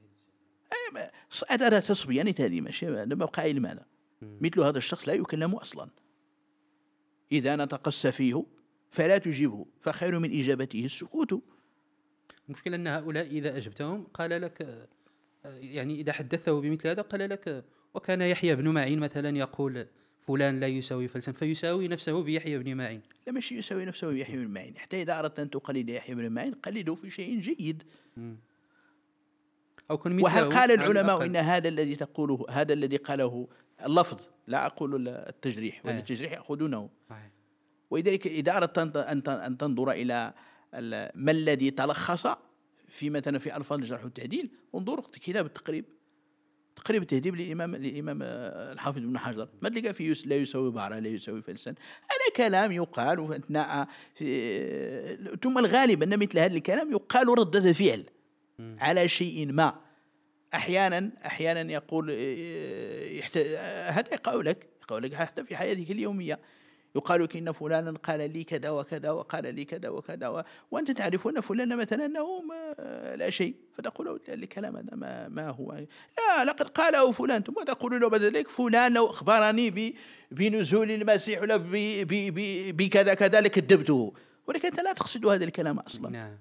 هذا 1.50 1.80
تصبيان 1.80 2.34
هذه 2.40 2.62
ماشي 2.62 2.86
دابا 2.86 3.26
بقى 3.26 3.42
علم 3.42 3.66
هذا. 3.66 3.86
مثل 4.22 4.62
هذا 4.62 4.78
الشخص 4.78 5.08
لا 5.08 5.14
يكلم 5.14 5.56
أصلا. 5.56 5.90
إذا 7.32 7.56
نطق 7.56 7.88
السفيه 7.88 8.46
فلا 8.92 9.18
تجيبه 9.18 9.66
فخير 9.80 10.20
من 10.20 10.40
إجابته. 10.40 10.86
السكوت. 10.86 11.42
المشكلة 12.48 12.76
أن 12.76 12.88
هؤلاء 12.88 13.28
إذا 13.28 13.58
أجبتهم 13.58 14.04
قال 14.14 14.42
لك 14.42 14.88
يعني 15.46 15.96
إذا 15.96 16.12
حدثه 16.14 16.62
بمثل 16.62 16.88
هذا 16.88 17.02
قال 17.02 17.30
لك 17.30 17.66
وكان 17.94 18.22
يحيى 18.22 18.56
بن 18.56 18.68
معين 18.68 19.00
مثلا 19.00 19.38
يقول 19.38 19.88
فلان 20.28 20.60
لا 20.60 20.68
يساوي 20.68 21.08
فلسا 21.08 21.32
فيساوي 21.32 21.88
نفسه 21.88 22.24
بيحيى 22.24 22.58
بن 22.58 22.76
معين. 22.76 23.02
لا 23.28 23.34
ماشي 23.34 23.58
يساوي 23.58 23.86
نفسه 23.86 24.12
بيحيى 24.12 24.38
بن 24.38 24.48
معين. 24.48 24.78
حتى 24.78 25.02
إذا 25.02 25.20
أردت 25.20 25.40
أن 25.40 25.50
تقلد 25.50 25.90
يحيى 25.90 26.16
بن 26.16 26.32
معين 26.32 26.54
قلده 26.54 26.96
في 26.96 27.10
شيء 27.10 27.40
جيد. 27.40 27.84
أو 29.92 29.98
كن 29.98 30.22
وهل 30.22 30.50
قال 30.50 30.72
العلماء 30.72 31.26
إن 31.26 31.36
هذا 31.36 31.70
الذي 31.70 31.96
تقوله 31.96 32.46
هذا 32.50 32.74
الذي 32.74 32.98
قاله 32.98 33.48
اللفظ 33.86 34.22
لا 34.48 34.66
أقول 34.66 35.08
التجريح 35.08 35.86
وأن 35.86 35.98
التجريح 35.98 36.32
يأخذونه. 36.32 36.90
ولذلك 37.90 38.28
إذا 38.28 38.58
أردت 38.58 38.98
أن 39.28 39.58
تنظر 39.58 39.92
إلى 39.92 40.34
ما 41.16 41.32
الذي 41.32 41.72
تلخص 41.72 42.28
في 42.90 43.10
مثلا 43.10 43.40
في 43.40 43.58
ألفاظ 43.58 43.80
الجرح 43.80 44.04
والتعديل 44.04 44.50
انظر 44.76 45.00
كتاب 45.00 45.46
التقريب. 45.46 45.86
تقريب 46.76 47.02
التهذيب 47.02 47.36
للإمام 47.36 47.76
للإمام 47.76 48.20
الحافظ 48.22 48.98
ابن 48.98 49.18
حجر. 49.18 49.50
ما 49.62 49.70
تلقى 49.70 49.94
فيه 49.94 50.14
لا 50.26 50.36
يساوي 50.36 50.72
بعرة 50.72 51.00
لا 51.00 51.10
يساوي 51.10 51.42
فلسا 51.42 51.72
هذا 52.02 52.36
كلام 52.36 52.72
يقال 52.72 53.34
أثناء 53.34 53.88
ثم 55.44 55.58
الغالب 55.58 56.04
أن 56.04 56.20
مثل 56.20 56.40
هذا 56.40 56.56
الكلام 56.56 56.92
يقال 56.92 57.40
ردة 57.40 57.74
فعل 57.74 58.04
على 58.60 59.10
شيء 59.10 59.52
ما. 59.52 59.80
أحيانا 60.54 61.12
أحيانا 61.26 61.72
يقول 61.72 62.10
يحت... 63.18 63.38
هذا 63.88 64.14
يقول 64.14 64.46
لك 64.46 64.68
يقول 64.82 65.04
لك 65.04 65.14
حتى 65.14 65.44
في 65.44 65.58
حياتك 65.58 65.92
اليومية. 65.92 66.40
يقال 66.96 67.24
لك 67.24 67.38
إن 67.38 67.52
فلانا 67.52 67.92
قال 67.92 68.34
لي 68.34 68.44
كذا 68.44 68.70
وكذا 68.70 69.12
وقال 69.12 69.56
لي 69.56 69.66
كذا 69.66 69.90
وكذا 69.90 70.28
و... 70.28 70.44
وأنت 70.72 70.92
تعرف 70.92 71.28
أن 71.28 71.42
فلانا 71.42 71.76
مثلا 71.76 72.06
أنه 72.06 72.42
ما 72.42 72.74
لا 73.16 73.30
شيء 73.30 73.56
فتقول 73.74 74.20
الكلام 74.30 74.78
هذا 74.78 74.96
ما, 74.96 75.28
ما 75.28 75.50
هو؟ 75.50 75.74
لا 76.18 76.46
لقد 76.46 76.68
قاله 76.68 77.12
فلان 77.12 77.44
ثم 77.44 77.64
تقول 77.64 78.02
له 78.02 78.10
بعد 78.10 78.22
ذلك؟ 78.22 78.50
فلان 78.50 78.94
لو 78.94 79.06
أخبرني 79.06 79.70
ب... 79.70 79.94
بنزول 80.32 80.92
المسيح 80.92 81.42
ولا 81.42 81.58
ب... 81.58 81.72
ب... 81.72 82.08
ب... 82.08 82.78
بكذا 82.78 83.14
كذا 83.14 83.42
لكذبته 83.42 84.14
ولكن 84.48 84.68
أنت 84.68 84.80
لا 84.80 84.94
تقصد 84.94 85.26
هذا 85.26 85.46
الكلام 85.46 85.80
أصلا. 85.80 86.10
نعم. 86.10 86.38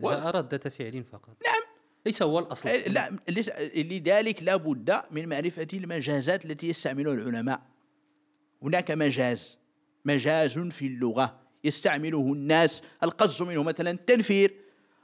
و... 0.00 0.10
ردة 0.10 0.70
فعل 0.70 1.04
فقط. 1.12 1.36
نعم. 1.44 1.62
ليس 2.06 2.22
هو 2.22 2.38
الأصل. 2.38 2.68
آه، 2.68 2.88
لا 2.88 3.16
ليس- 3.28 3.50
لذلك 3.76 4.42
لا 4.42 4.56
بد 4.56 5.02
من 5.10 5.28
معرفة 5.28 5.68
المجازات 5.72 6.44
التي 6.44 6.68
يستعملها 6.68 7.12
العلماء. 7.12 7.62
هناك 8.62 8.90
مجاز 8.90 9.58
مجاز 10.04 10.58
في 10.58 10.86
اللغة. 10.86 11.40
يستعمله 11.64 12.32
الناس. 12.32 12.82
القصد 13.02 13.46
منه 13.46 13.62
مثلا 13.62 13.90
التنفير 13.90 14.54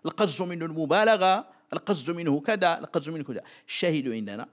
القصد 0.07 0.49
منه 0.49 0.65
المبالغة 0.67 1.49
القصد 1.73 2.11
منه 2.11 2.41
كذا 2.41 2.79
القصد 2.79 3.11
منه 3.11 3.25
كذا. 3.25 3.43
الشاهد 3.69 4.09
عندنا 4.09 4.49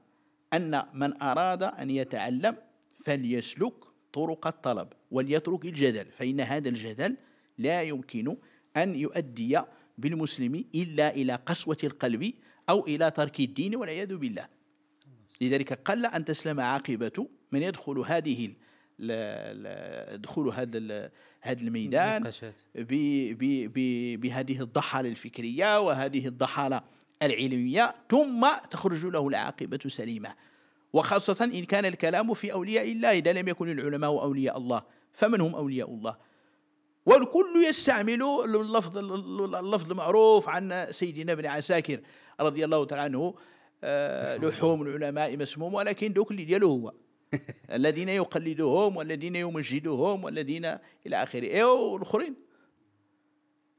أن 0.53 0.83
من 0.93 1.21
أراد 1.21 1.63
أن 1.63 1.89
يتعلم 1.89 2.57
فليسلك 3.05 3.73
طرق 4.13 4.47
الطلب 4.47 4.87
وليترك 5.11 5.65
الجدل 5.65 6.05
فإن 6.05 6.41
هذا 6.41 6.69
الجدل 6.69 7.17
لا 7.57 7.81
يمكن 7.81 8.37
أن 8.77 8.95
يؤدي 8.95 9.61
بالمسلم 9.97 10.65
إلا 10.75 11.15
إلى 11.15 11.35
قسوة 11.35 11.77
القلب 11.83 12.33
أو 12.69 12.87
إلى 12.87 13.11
ترك 13.11 13.39
الدين 13.39 13.75
والعياذ 13.75 14.15
بالله. 14.15 14.47
لذلك 15.41 15.73
قل 15.73 16.05
أن 16.05 16.25
تسلم 16.25 16.59
عاقبة 16.59 17.27
من 17.51 17.63
يدخل 17.63 17.97
هذه 17.99 18.53
ال- 18.99 19.63
ل- 19.63 20.13
ل- 20.15 20.21
دخول 20.21 20.49
هذا 20.49 21.11
هذا 21.41 21.61
الميدان 21.61 22.17
النقاشات. 22.17 22.53
ب- 22.75 23.33
ب- 23.39 23.71
ب- 23.73 24.19
بهذه 24.21 24.61
الضحالة 24.61 25.09
الفكرية 25.09 25.79
وهذه 25.79 26.27
الضحالة 26.27 26.81
العلمية 27.23 27.95
ثم 28.09 28.47
تخرج 28.71 29.05
له 29.05 29.27
العاقبة 29.27 29.79
سليمة. 29.87 30.33
وخاصة 30.93 31.43
إن 31.45 31.63
كان 31.65 31.85
الكلام 31.85 32.33
في 32.33 32.53
أولياء 32.53 32.91
الله 32.91 33.11
إذا 33.11 33.33
لم 33.33 33.47
يكن 33.47 33.71
العلماء 33.71 34.09
أولياء 34.21 34.57
الله 34.57 34.81
فمن 35.13 35.41
هم 35.41 35.55
أولياء 35.55 35.89
الله؟ 35.89 36.17
والكل 37.05 37.65
يستعمل 37.69 38.23
اللفظ 38.55 38.97
اللفظ 39.55 39.91
المعروف 39.91 40.49
عن 40.49 40.87
سيدنا 40.91 41.31
ابن 41.31 41.45
عساكر 41.45 41.99
رضي 42.41 42.65
الله 42.65 42.85
تعالى 42.85 43.03
عنه 43.03 43.35
آه، 43.83 44.37
لحوم 44.37 44.81
العلماء 44.81 45.37
مسموم 45.37 45.73
ولكن 45.73 46.13
دوك 46.13 46.31
اللي 46.31 46.45
ديالو 46.45 46.67
هو. 46.69 46.93
الذين 47.77 48.09
يقلدهم 48.09 48.97
والذين 48.97 49.35
يمجدهم 49.35 50.23
والذين 50.23 50.65
إلى 51.05 51.23
آخره. 51.23 51.43
إيه 51.43 51.63
والآخرين؟ 51.63 52.35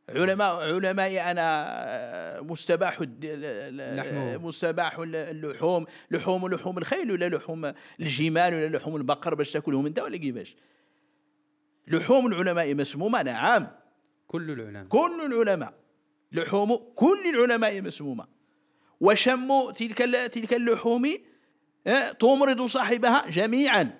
علماء 0.08 0.74
علماء 0.74 1.30
أنا 1.30 1.64
آه، 1.66 2.40
مستباح. 2.40 3.00
مستباح 4.40 4.98
اللحوم. 4.98 5.86
لحوم 6.10 6.48
لحوم 6.48 6.78
الخيل 6.78 7.10
ولا 7.12 7.28
لحوم 7.28 7.72
الجمال 8.00 8.54
ولا 8.54 8.76
لحوم 8.76 8.96
البقر 8.96 9.34
باش 9.34 9.52
تاكلهم 9.52 9.86
انت 9.86 9.98
ولا 9.98 10.16
كيفاش؟ 10.16 10.56
لحوم 11.88 12.26
العلماء 12.26 12.74
مسمومة 12.74 13.22
نعم. 13.22 13.68
كل 14.26 14.50
العلماء. 14.50 14.84
كل 14.84 15.32
العلماء. 15.32 15.74
لحوم 16.32 16.76
كل 16.76 17.34
العلماء 17.34 17.80
مسمومة. 17.80 18.26
وشم 19.00 19.70
تلك 19.70 19.98
تلك 20.32 20.54
اللحوم 20.54 21.16
تمرض 22.18 22.62
صاحبها 22.66 23.30
جميعا. 23.30 23.98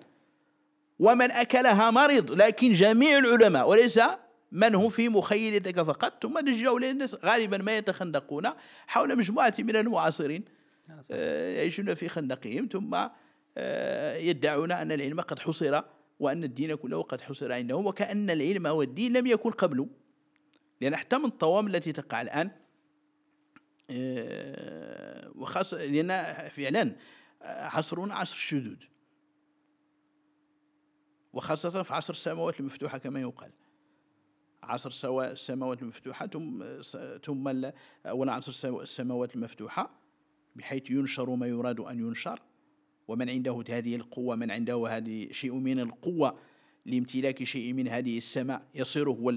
ومن 0.98 1.30
أكلها 1.30 1.90
مرض 1.90 2.30
لكن 2.32 2.72
جميع 2.72 3.18
العلماء 3.18 3.68
وليس 3.68 4.00
من 4.52 4.74
هم 4.74 4.88
في 4.88 5.08
مخيلتك 5.08 5.82
فقط. 5.82 6.22
ثم 6.22 6.38
هؤلاء 6.48 6.90
الناس 6.90 7.14
غالبا 7.24 7.58
ما 7.58 7.76
يتخندقون 7.76 8.48
حول 8.86 9.18
مجموعة 9.18 9.54
من 9.58 9.76
المعاصرين. 9.76 10.44
آه، 11.10 11.50
يعيشون 11.50 11.94
في 11.94 12.08
خندقهم. 12.08 12.68
ثم 12.72 13.06
آه، 13.58 14.16
يدعون 14.16 14.72
أن 14.72 14.92
العلم 14.92 15.20
قد 15.20 15.38
حصر 15.38 15.82
وأن 16.20 16.44
الدين 16.44 16.74
كله 16.74 17.02
قد 17.02 17.20
حصر 17.20 17.52
عندهم. 17.52 17.86
وكأن 17.86 18.30
العلم 18.30 18.66
والدين 18.66 19.12
لم 19.12 19.26
يكن 19.26 19.50
قبل. 19.50 19.86
لأن 20.80 20.96
حتى 20.96 21.18
من 21.18 21.24
الطوام 21.24 21.66
التي 21.66 21.92
تقع 21.92 22.22
الآن 22.22 22.50
آه، 23.90 25.30
وخاصة 25.34 25.84
لأن 25.84 26.22
فعلا 26.48 26.96
عصرنا 27.42 28.14
عصر 28.14 28.34
الشذوذ 28.34 28.84
وخاصة 31.32 31.82
في 31.82 31.94
عصر 31.94 32.12
السماوات 32.12 32.60
المفتوحة 32.60 32.98
كما 32.98 33.20
يقال. 33.20 33.52
عصر 34.62 35.20
السماوات 35.22 35.82
المفتوحة 35.82 36.26
ثم 36.26 36.64
ثم 37.24 37.70
أولا 38.06 38.32
عصر 38.32 38.80
السماوات 38.80 39.34
المفتوحة 39.34 39.90
بحيث 40.56 40.90
ينشر 40.90 41.30
ما 41.34 41.46
يراد 41.46 41.80
أن 41.80 41.98
ينشر. 41.98 42.42
ومن 43.08 43.30
عنده 43.30 43.64
هذه 43.68 43.96
القوة 43.96 44.36
من 44.36 44.50
عنده 44.50 44.88
هذه 44.88 45.32
شيء 45.32 45.54
من 45.54 45.80
القوة 45.80 46.38
لامتلاك 46.86 47.44
شيء 47.44 47.72
من 47.72 47.88
هذه 47.88 48.18
السماء 48.18 48.62
يصير 48.74 49.10
هو 49.10 49.30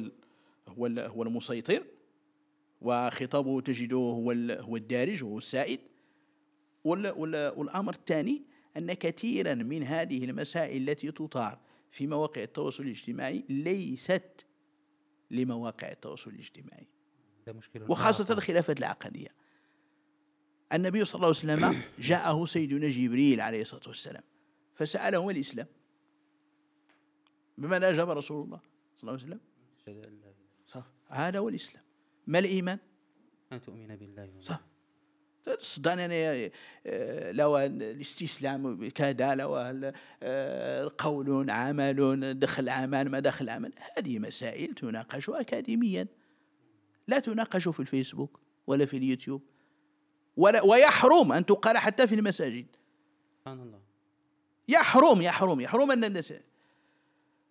هو 0.67 0.85
هو 0.87 1.23
المسيطر. 1.23 1.83
وخطابه 2.81 3.61
تجده 3.61 3.97
هو 3.97 4.31
هو 4.59 4.75
الدارج 4.75 5.23
هو 5.23 5.37
السائد. 5.37 5.79
والأمر 6.83 7.93
الثاني 7.93 8.41
أن 8.77 8.93
كثيرا 8.93 9.53
من 9.53 9.83
هذه 9.83 10.25
المسائل 10.25 10.89
التي 10.89 11.11
تثار 11.11 11.59
في 11.91 12.07
مواقع 12.07 12.43
التواصل 12.43 12.83
الاجتماعي 12.83 13.43
ليست 13.49 14.45
لمواقع 15.31 15.91
التواصل 15.91 16.31
الاجتماعي. 16.31 16.87
وخاصة. 17.89 18.33
الخلافات 18.33 18.79
العقدية. 18.79 19.27
النبي 20.73 21.05
صلى 21.05 21.15
الله 21.15 21.27
عليه 21.27 21.37
وسلم 21.37 21.83
جاءه 21.99 22.45
سيدنا 22.45 22.89
جبريل 22.89 23.41
عليه 23.41 23.61
الصلاة 23.61 23.87
والسلام 23.87 24.23
فسأله 24.75 25.25
ما 25.25 25.31
الإسلام؟ 25.31 25.67
بماذا 27.57 27.89
أجاب 27.89 28.09
رسول 28.09 28.45
الله 28.45 28.59
صلى 28.97 29.11
الله 29.11 29.23
عليه 29.23 29.23
وسلم؟ 29.23 29.39
صح. 30.67 30.87
هذا 31.07 31.39
هو 31.39 31.49
الإسلام. 31.49 31.83
ما 32.27 32.39
الإيمان؟ 32.39 32.79
أن 33.51 33.61
تؤمن 33.61 33.95
بالله 33.95 34.41
صح. 34.41 34.61
صدقني 35.59 36.05
أنا 36.05 36.51
آه، 36.85 37.31
لو 37.31 37.57
الاستسلام 37.57 38.89
كذا 38.89 39.35
لو 39.35 39.55
آه، 40.23 40.91
قول 40.97 41.49
عمل 41.49 42.39
دخل 42.39 42.69
عمل 42.69 43.09
ما 43.09 43.19
دخل 43.19 43.49
عمل. 43.49 43.73
هذه 43.97 44.19
مسائل 44.19 44.73
تناقش 44.73 45.29
أكاديميا. 45.29 46.07
لا 47.07 47.19
تناقش 47.19 47.67
في 47.67 47.79
الفيسبوك 47.79 48.39
ولا 48.67 48.85
في 48.85 48.97
اليوتيوب. 48.97 49.41
ولا 50.37 50.61
ويحرم 50.61 51.31
أن 51.31 51.45
تقال 51.45 51.77
حتى 51.77 52.07
في 52.07 52.15
المساجد. 52.15 52.65
سبحان 53.39 53.59
الله. 53.59 53.79
يحرم 54.67 55.21
يحرم 55.21 55.61
يحرم 55.61 55.91
أن 55.91 56.03
الناس. 56.03 56.33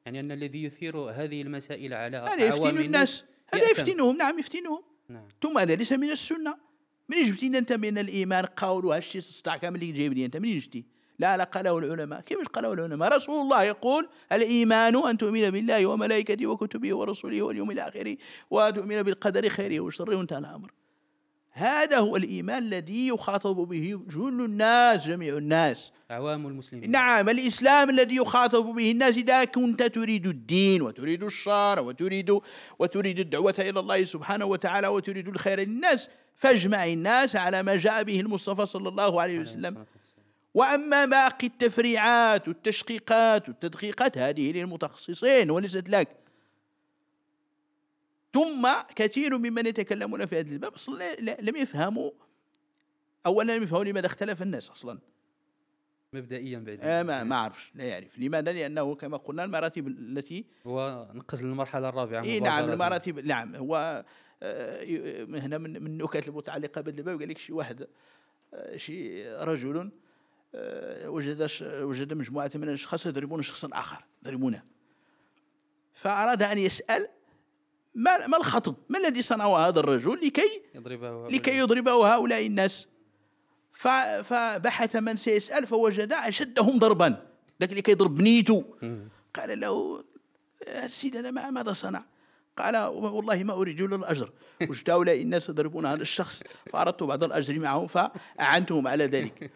يعني 0.07 0.21
أن 0.21 0.33
الذي 0.33 0.65
يثير 0.65 0.97
هذه 0.97 1.43
المسائل 1.43 1.95
على 1.95 2.17
هذا 2.17 2.47
يفتن 2.47 2.79
الناس. 2.79 3.25
هذا. 3.55 3.71
يفتنهم. 3.71 4.17
نعم 4.17 4.39
يفتنهم. 4.39 4.83
نعم. 5.09 5.29
ثم 5.43 5.59
هذا 5.59 5.75
ليس 5.75 5.93
من 5.93 6.11
السنة. 6.11 6.72
من 7.13 7.25
جبتي 7.25 7.47
انت 7.47 7.73
من 7.73 7.99
الإيمان؟ 7.99 8.45
قول 8.45 8.85
وهالشيء 8.85 9.21
تستطيع 9.21 9.57
كامل 9.57 9.83
اللي 9.83 9.93
جايب 9.93 10.13
لي 10.13 10.25
انت 10.25 10.37
منين 10.37 10.59
جبتي؟ 10.59 10.85
لا 11.19 11.37
لا 11.37 11.45
قاله 11.45 11.79
العلماء. 11.79 12.21
كيفاش 12.21 12.47
قاله 12.47 12.73
العلماء؟ 12.73 13.17
رسول 13.17 13.43
الله 13.43 13.63
يقول 13.63 14.09
الإيمان 14.33 15.09
أن 15.09 15.19
تؤمن 15.19 15.51
بالله 15.51 15.87
وملائكته 15.87 16.47
وكتبه 16.47 16.95
ورسله 16.95 17.43
واليوم 17.43 17.71
الآخر 17.71 18.17
وتؤمن 18.51 19.03
بالقدر 19.03 19.49
خيره 19.49 19.81
وشره 19.81 20.17
وانتهى 20.17 20.39
الأمر. 20.39 20.71
هذا 21.55 21.99
هو 21.99 22.17
الإيمان 22.17 22.63
الذي 22.63 23.09
يخاطب 23.09 23.57
به 23.57 24.01
جل 24.09 24.45
الناس 24.45 25.07
جميع 25.07 25.37
الناس. 25.37 25.93
أعوام 26.11 26.47
المسلمين. 26.47 26.91
نعم 26.91 27.29
الإسلام 27.29 27.91
الذي 27.91 28.17
يخاطب 28.17 28.65
به 28.65 28.91
الناس 28.91 29.17
إذا 29.17 29.45
كنت 29.45 29.83
تريد 29.83 30.27
الدين 30.27 30.83
وتريد 30.83 31.23
الشر 31.23 31.81
وتريد 31.81 32.39
وتريد 32.79 33.19
الدعوة 33.19 33.55
إلى 33.59 33.81
الله 33.81 34.05
سبحانه 34.05 34.45
وتعالى 34.45 34.89
وتريد 34.89 35.29
الخير 35.29 35.61
للناس 35.61 36.09
فاجمع 36.37 36.87
الناس 36.87 37.37
على 37.37 37.63
ما 37.63 37.77
جاء 37.77 38.03
به 38.03 38.21
المصطفى 38.21 38.67
صلى 38.67 38.89
الله 38.89 39.21
عليه 39.23 39.39
وسلم. 39.39 39.87
وأما 40.55 41.05
باقي 41.05 41.47
التفريعات 41.47 42.49
والتشقيقات 42.49 43.49
والتدقيقات 43.49 44.19
هذه 44.19 44.53
للمتخصصين 44.53 45.51
وليست 45.51 45.89
لك. 45.89 46.09
ثم 48.33 48.69
كثير 48.97 49.39
ممن 49.39 49.67
يتكلمون 49.67 50.27
في 50.27 50.39
هذا 50.41 50.51
الباب. 50.51 50.75
أصلا 50.75 50.99
لا- 50.99 51.15
لا- 51.21 51.41
لم 51.41 51.57
يفهموا. 51.57 52.11
أولا 53.27 53.57
لم 53.57 53.63
يفهموا 53.63 53.85
لماذا 53.85 54.07
اختلف 54.07 54.43
الناس 54.43 54.71
أصلا. 54.71 54.99
مبدئيا 56.13 56.59
بعد 56.59 56.79
آه 56.83 57.03
ما 57.03 57.25
ما 57.25 57.37
أعرفش 57.37 57.73
لا 57.75 57.85
يعرف. 57.85 58.19
لماذا؟ 58.19 58.53
لأنه 58.53 58.95
كما 58.95 59.17
قلنا 59.17 59.45
المراتب 59.45 59.89
التي 59.89 60.45
هو 60.67 61.09
نقز 61.15 61.45
للمرحلة 61.45 61.89
الرابعة 61.89 62.23
اي 62.23 62.41
نعم. 62.41 62.71
المراتب 62.71 63.19
نعم 63.27 63.55
هو 63.57 63.77
آه، 63.77 64.05
هنا 64.43 65.59
من 65.59 65.83
من 65.83 65.87
النكات 65.87 66.29
المتعلقة 66.29 66.81
بهذا 66.81 66.99
الباب 66.99 67.21
قال 67.21 67.29
لك 67.29 67.39
شي 67.39 67.53
واحد 67.53 67.87
آه، 68.55 68.77
شي 68.77 69.29
رجل 69.29 69.91
آه، 70.55 71.11
وجد 71.11 71.51
وجد 71.63 72.13
مجموعة 72.13 72.51
من 72.55 72.69
الأشخاص 72.69 73.07
يضربون 73.07 73.43
شخصا 73.43 73.69
آخر 73.73 74.05
يضربونه. 74.23 74.63
فأراد 75.95 76.43
أن 76.43 76.59
يسأل 76.59 77.09
ما 77.95 78.27
ما 78.27 78.37
الخطب؟ 78.37 78.75
ما 78.89 78.99
الذي 78.99 79.23
صنعه 79.23 79.69
هذا 79.69 79.81
الرجل 79.81 80.27
لكي 80.27 80.63
يضربه 80.75 81.29
لكي 81.31 81.59
يضربه 81.59 82.15
هؤلاء 82.15 82.47
الناس؟ 82.47 82.89
فبحث 84.23 84.97
من 84.97 85.17
سيسأل 85.17 85.67
فوجد 85.67 86.13
أشدهم 86.13 86.79
ضربا. 86.79 87.27
ذاك 87.61 87.71
اللي 87.71 87.83
كيضرب 87.83 88.15
بنيته. 88.15 88.65
قال 89.35 89.61
له 89.61 90.05
يا 90.69 90.89
سيدنا 90.89 91.31
ما 91.31 91.51
ماذا 91.51 91.73
صنع؟ 91.73 92.05
قال 92.57 92.77
والله 92.77 93.45
ما 93.45 93.53
أريد 93.53 93.81
إلا 93.81 93.97
الأجر. 93.97 94.31
وجدت 94.69 94.91
هؤلاء 94.91 95.23
الناس 95.23 95.49
يضربون 95.49 95.87
هذا 95.87 96.03
الشخص 96.03 96.43
فأردت 96.73 97.03
بعض 97.03 97.25
الأجر 97.25 97.59
معهم 97.59 97.87
فأعنتهم 97.87 98.89
على 98.89 99.07
ذلك. 99.07 99.51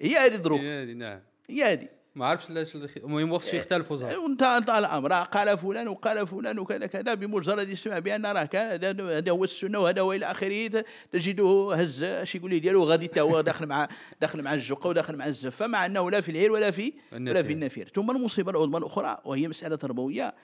هي 0.00 0.16
هذه 0.16 0.34
الظروف. 0.34 0.60
نعم. 0.60 1.20
هي 1.50 1.64
هذه. 1.64 1.88
ما 2.14 2.26
عرفتش 2.26 2.50
علاش 2.50 2.76
المهم 2.96 3.32
وقت 3.32 3.54
يختلفوا 3.54 4.16
وانتهى 4.16 4.56
انتهى 4.56 4.78
الأمر. 4.78 5.12
قال 5.12 5.58
فلان 5.58 5.88
وقال 5.88 6.26
فلان 6.26 6.58
وكذا 6.58 6.86
كذا 6.86 7.14
بمجرد 7.14 7.68
يسمع 7.68 7.98
بأن 7.98 8.26
راه 8.26 8.44
كان 8.44 8.84
هذا 9.00 9.30
هو 9.32 9.44
السنة 9.44 9.78
وهذا 9.78 10.00
هو 10.00 10.12
إلى 10.12 10.26
آخره 10.26 10.84
تجده 11.12 11.70
هز 11.74 12.04
شي 12.22 12.38
يقول 12.38 12.50
لي 12.50 12.58
ديالو؟ 12.58 12.84
غادي 12.84 13.08
حتى 13.08 13.20
هو 13.20 13.40
داخل 13.40 13.66
مع 13.66 13.88
داخل 14.20 14.42
مع 14.42 14.54
الجقه 14.54 14.88
وداخل 14.88 15.16
مع 15.16 15.26
الزفه 15.26 15.66
مع 15.66 15.86
أنه 15.86 16.10
لا 16.10 16.20
في 16.20 16.30
العير 16.30 16.52
ولا 16.52 16.70
في 16.70 16.92
ولا 17.12 17.42
في 17.42 17.52
النفير. 17.52 17.88
ثم 17.94 18.10
المصيبة 18.10 18.50
العظمى 18.50 18.78
الأخرى 18.78 19.18
وهي 19.24 19.48
مسألة 19.48 19.76
تربوية 19.76 20.34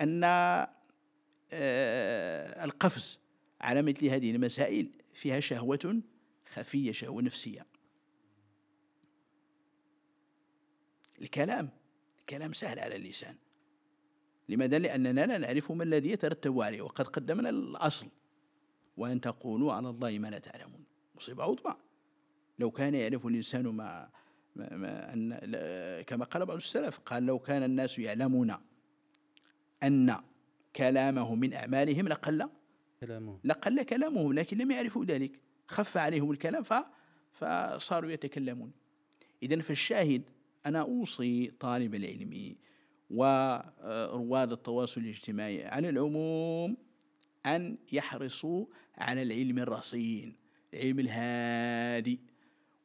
أن 0.00 0.24
آه 0.24 0.79
القفز 1.52 3.18
على 3.60 3.82
مثل 3.82 4.06
هذه 4.06 4.30
المسائل 4.30 4.90
فيها 5.12 5.40
شهوة 5.40 6.00
خفية 6.54 6.92
شهوة 6.92 7.22
نفسية. 7.22 7.66
الكلام 11.20 11.68
الكلام 12.20 12.52
سهل 12.52 12.78
على 12.78 12.96
اللسان. 12.96 13.36
لماذا؟ 14.48 14.78
لأننا 14.78 15.26
لا 15.26 15.38
نعرف 15.38 15.72
ما 15.72 15.84
الذي 15.84 16.10
يترتب 16.10 16.60
عليه 16.60 16.82
وقد 16.82 17.06
قدمنا 17.06 17.50
الأصل. 17.50 18.06
وأن 18.96 19.20
تقولوا 19.20 19.72
على 19.72 19.90
الله 19.90 20.18
ما 20.18 20.28
لا 20.28 20.38
تعلمون. 20.38 20.84
مصيبة 21.16 21.44
عظمى. 21.44 21.76
لو 22.58 22.70
كان 22.70 22.94
يعرف 22.94 23.26
الإنسان 23.26 23.66
ما, 23.66 24.10
ما, 24.56 24.76
ما 24.76 25.12
أن 25.12 26.02
كما 26.02 26.24
قال 26.24 26.46
بعض 26.46 26.56
السلف 26.56 26.98
قال 26.98 27.26
لو 27.26 27.38
كان 27.38 27.62
الناس 27.62 27.98
يعلمون 27.98 28.54
أن 29.82 30.22
كلامه 30.76 31.34
من 31.34 31.54
أعمالهم 31.54 32.08
لقل 32.08 32.48
كلامهم 33.00 33.40
لقل 33.44 33.82
كلامهم 33.82 34.32
لكن 34.32 34.58
لم 34.58 34.70
يعرفوا 34.70 35.04
ذلك. 35.04 35.40
خف 35.66 35.96
عليهم 35.96 36.30
الكلام 36.30 36.62
فصاروا 37.32 38.10
يتكلمون. 38.10 38.72
إذا 39.42 39.60
فالشاهد 39.60 40.22
أنا 40.66 40.80
أوصي 40.80 41.52
طالب 41.60 41.94
العلم 41.94 42.56
ورواد 43.10 44.52
التواصل 44.52 45.00
الاجتماعي 45.00 45.66
على 45.66 45.88
العموم 45.88 46.76
أن 47.46 47.78
يحرصوا 47.92 48.66
على 48.98 49.22
العلم 49.22 49.58
الرصين 49.58 50.36
العلم 50.74 51.00
الهادي. 51.00 52.20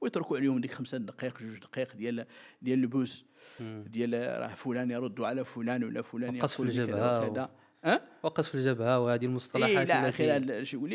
ويتركوا 0.01 0.37
عليهم 0.37 0.61
ديك 0.61 0.71
خمسة 0.71 0.97
دقائق 0.97 1.39
جوج 1.39 1.59
دقائق 1.59 1.95
ديال 1.95 2.25
ديال 2.61 2.79
البوس 2.79 3.25
ديال 3.59 4.13
راه 4.13 4.47
فلان 4.47 4.91
يرد 4.91 5.21
على 5.21 5.45
فلان 5.45 5.83
ولا 5.83 6.01
فلان 6.01 6.37
وقصف 6.39 6.61
الجبهة 6.61 7.27
وكذا. 7.27 7.49
أه؟ 7.85 8.01
وقصف 8.23 8.55
الجبهة 8.55 8.99
وهذه 8.99 9.25
المصطلحات 9.25 9.69
إيه 9.69 9.83
لا 9.83 10.11
خلال 10.11 10.67
شو 10.67 10.87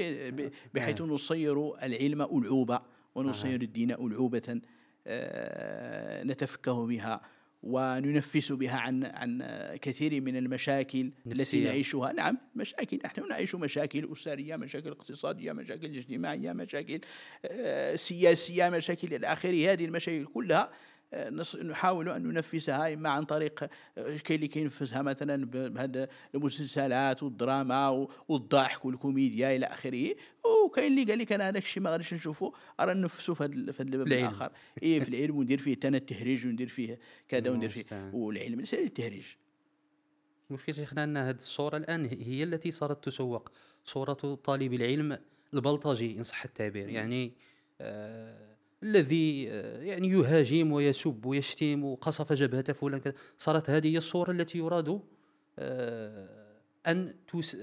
بحيث 0.74 1.00
نصير 1.00 1.76
العلم 1.82 2.22
ألعوبة 2.22 2.80
ونصير 3.14 3.62
الدين 3.62 3.90
ألعوبة 3.90 4.60
آه، 5.06 6.24
نتفكه 6.24 6.86
بها 6.86 7.20
وننفس 7.62 8.52
بها 8.52 8.76
عن 8.76 9.04
عن 9.04 9.42
كثير 9.82 10.20
من 10.20 10.36
المشاكل 10.36 11.10
نفسية. 11.26 11.42
التي 11.42 11.64
نعيشها. 11.64 12.12
نعم 12.12 12.38
مشاكل 12.56 12.98
نحن 13.04 13.28
نعيش 13.28 13.54
مشاكل 13.54 14.08
أسرية 14.12 14.56
مشاكل 14.56 14.90
اقتصادية 14.90 15.52
مشاكل 15.52 15.86
اجتماعية 15.86 16.52
مشاكل 16.52 17.00
آه، 17.44 17.96
سياسية 17.96 18.68
مشاكل 18.68 19.14
إلى 19.14 19.26
آخره. 19.26 19.72
هذه 19.72 19.84
المشاكل 19.84 20.24
كلها 20.24 20.70
نحاول 21.62 22.08
أن 22.08 22.22
ننفسها 22.22 22.94
إما 22.94 23.08
عن 23.08 23.24
طريق 23.24 23.62
آه، 23.62 24.16
كاين 24.16 24.36
اللي 24.36 24.48
كينفسها 24.48 25.02
مثلا 25.02 25.46
بهذا 25.46 26.08
المسلسلات 26.34 27.22
والدراما 27.22 28.08
والضحك 28.28 28.84
والكوميديا 28.84 29.56
إلى 29.56 29.66
آخره. 29.66 30.14
وكاين 30.66 30.92
اللي 30.92 31.04
قال 31.04 31.18
لك 31.18 31.32
أنا 31.32 31.48
هذاك 31.48 31.62
الشيء 31.62 31.82
ما 31.82 31.90
غاديش 31.90 32.14
نشوفه 32.14 32.52
راه 32.80 32.92
ننفسه 32.94 33.34
في 33.34 33.44
هذا 33.44 33.52
الباب 33.80 34.06
الآخر. 34.06 34.52
اي 34.82 35.00
في 35.00 35.08
العلم 35.08 35.36
وندير 35.36 35.58
فيه 35.58 35.76
أنا 35.84 35.96
التهريج 35.96 36.46
وندير 36.46 36.68
فيه 36.68 36.98
كذا 37.28 37.50
وندير 37.50 37.70
فيه. 37.70 38.10
والعلم 38.12 38.60
ليس 38.60 38.74
التهريج. 38.74 39.26
المشكل 40.50 40.74
شيخنا 40.74 41.04
أن 41.04 41.16
هذه 41.16 41.36
الصورة 41.36 41.76
الآن 41.76 42.04
هي 42.04 42.42
التي 42.42 42.70
صارت 42.70 43.04
تسوق. 43.04 43.50
صورة 43.84 44.12
طالب 44.44 44.72
العلم 44.72 45.18
البلطجي 45.54 46.18
إن 46.18 46.22
صح 46.22 46.44
التعبير. 46.44 46.88
يعني 46.88 47.32
آه 47.80 48.59
الذي 48.82 49.46
آه، 49.50 49.82
يعني 49.82 50.08
يهاجم 50.08 50.72
ويسب 50.72 51.26
ويشتم 51.26 51.84
وقصف 51.84 52.32
جبهة 52.32 52.72
فلان 52.72 53.00
صارت 53.38 53.70
هذه 53.70 53.92
هي 53.92 53.98
الصورة 53.98 54.30
التي 54.30 54.58
يراد 54.58 55.00
آه، 55.58 56.40
أن 56.86 57.14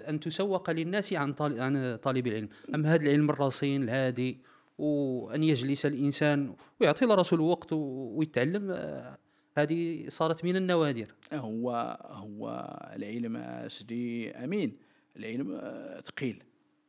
أن 0.08 0.20
تسوق 0.20 0.72
للناس 0.72 1.14
عن 1.14 1.36
عن 1.40 1.96
طالب 1.96 2.28
العلم. 2.28 2.50
أما 2.76 2.94
هذا 2.94 3.04
العلم 3.04 3.30
الرصين 3.30 3.84
الهادي 3.84 4.42
وأن 4.78 5.44
يجلس 5.44 5.86
الإنسان 5.86 6.56
ويعطي 6.82 7.06
لراسه 7.06 7.36
الوقت 7.36 7.74
ويتعلم 7.74 8.72
آه، 8.72 9.18
هذه 9.58 10.10
صارت 10.10 10.44
من 10.46 10.56
النوادر. 10.56 11.16
هو 11.34 11.98
هو 12.10 12.50
العلم 12.96 13.64
سيدي 13.68 14.32
أمين. 14.32 14.78
العلم 15.18 15.62
ثقيل. 16.06 16.44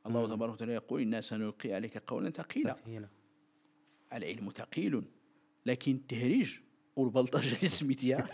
الله 0.06 0.26
تبارك 0.26 0.52
وتعالى 0.52 0.72
يقول 0.72 1.00
إنا 1.02 1.20
سنلقي 1.20 1.72
عليك 1.72 1.98
قولا 1.98 2.30
ثقيلا. 2.30 2.76
العلم 4.12 4.50
ثقيل 4.50 5.02
لكن 5.66 5.92
التهريج 5.92 6.58
والبلطجة 6.96 7.56
اللي 7.56 7.68
سميتيها 7.68 8.24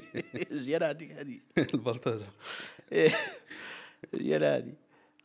زيادة 0.50 0.90
هذيك 0.90 1.12
هذه. 1.12 1.40
البلطجة. 1.74 2.26
زيادة 4.14 4.56
هذه. 4.56 4.72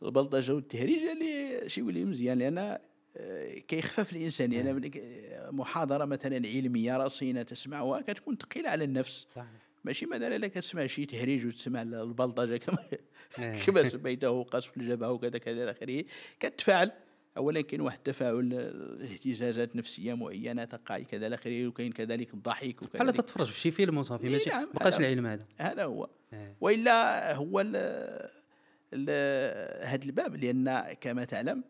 البلطجة 0.02 0.54
والتهريج 0.54 1.02
اللي 1.02 1.68
شي 1.68 1.80
يولي 1.80 2.04
مزيان 2.04 2.38
لأن 2.38 2.78
آه، 3.16 3.58
كيخفف 3.58 4.12
الإنسان. 4.12 4.52
يعني 4.52 4.90
محاضرة 5.50 6.04
مثلا 6.04 6.36
علمية 6.48 6.96
رصينه 6.96 7.42
تسمعها 7.42 8.00
كتكون 8.00 8.36
ثقيلة 8.36 8.70
على 8.70 8.84
النفس. 8.84 9.26
ماشي 9.84 10.06
مثلا 10.06 10.38
لا 10.38 10.48
كتسمع 10.48 10.86
شي 10.86 11.06
تهريج 11.06 11.46
وتسمع 11.46 11.82
البلطجة 11.82 12.56
كما 12.56 12.78
نعم. 13.38 13.58
كما 13.66 13.88
سميته 13.88 14.42
قصف 14.42 14.76
الجبهة 14.76 15.12
وكذا 15.12 15.38
كذا 15.38 15.62
إلى 15.62 15.70
آخره 15.70 16.04
كتفاعل. 16.40 16.92
اولا 17.36 17.60
كاين 17.60 17.80
واحد 17.80 17.98
التفاعل 17.98 18.54
اهتزازات 19.02 19.76
نفسية 19.76 20.14
معينة 20.14 20.64
تقع 20.64 20.98
كذا 20.98 21.26
إلى 21.26 21.34
اخره 21.34 21.66
وكاين 21.66 21.92
كذلك 21.92 22.34
الضحك 22.34 22.82
وكذلك 22.82 23.02
بحال 23.02 23.12
تتفرج 23.12 23.46
في 23.46 23.60
شي 23.60 23.70
فيلم 23.70 23.98
وصافي 23.98 24.28
ماشي 24.28 24.50
نعم 24.50 24.68
بقاش 24.74 24.96
العلم 24.96 25.26
هذا 25.26 25.46
هذا 25.58 25.84
هو 25.84 26.08
إيه. 26.32 26.56
وإلا 26.60 27.34
هو 27.36 27.58
هذا 29.82 30.04
الباب 30.04 30.36
لأن 30.36 30.92
كما 31.00 31.24
تعلم 31.24 31.64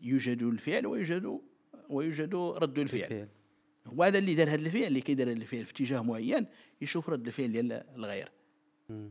يوجد 0.00 0.42
الفعل 0.42 0.86
ويوجد 0.86 1.40
ويوجد 1.90 2.34
رد 2.34 2.78
الفعل, 2.78 3.02
الفعل. 3.02 3.28
هو 3.86 4.02
هذا 4.02 4.18
اللي 4.18 4.34
دار 4.34 4.48
هذا 4.48 4.54
الفعل 4.54 4.82
اللي 4.82 5.00
كيدير 5.00 5.26
هذا 5.26 5.32
الفعل 5.32 5.64
في 5.64 5.72
اتجاه 5.72 6.02
معين 6.02 6.46
يشوف 6.80 7.10
رد 7.10 7.26
الفعل 7.26 7.52
ديال 7.52 7.72
الغير 7.72 8.28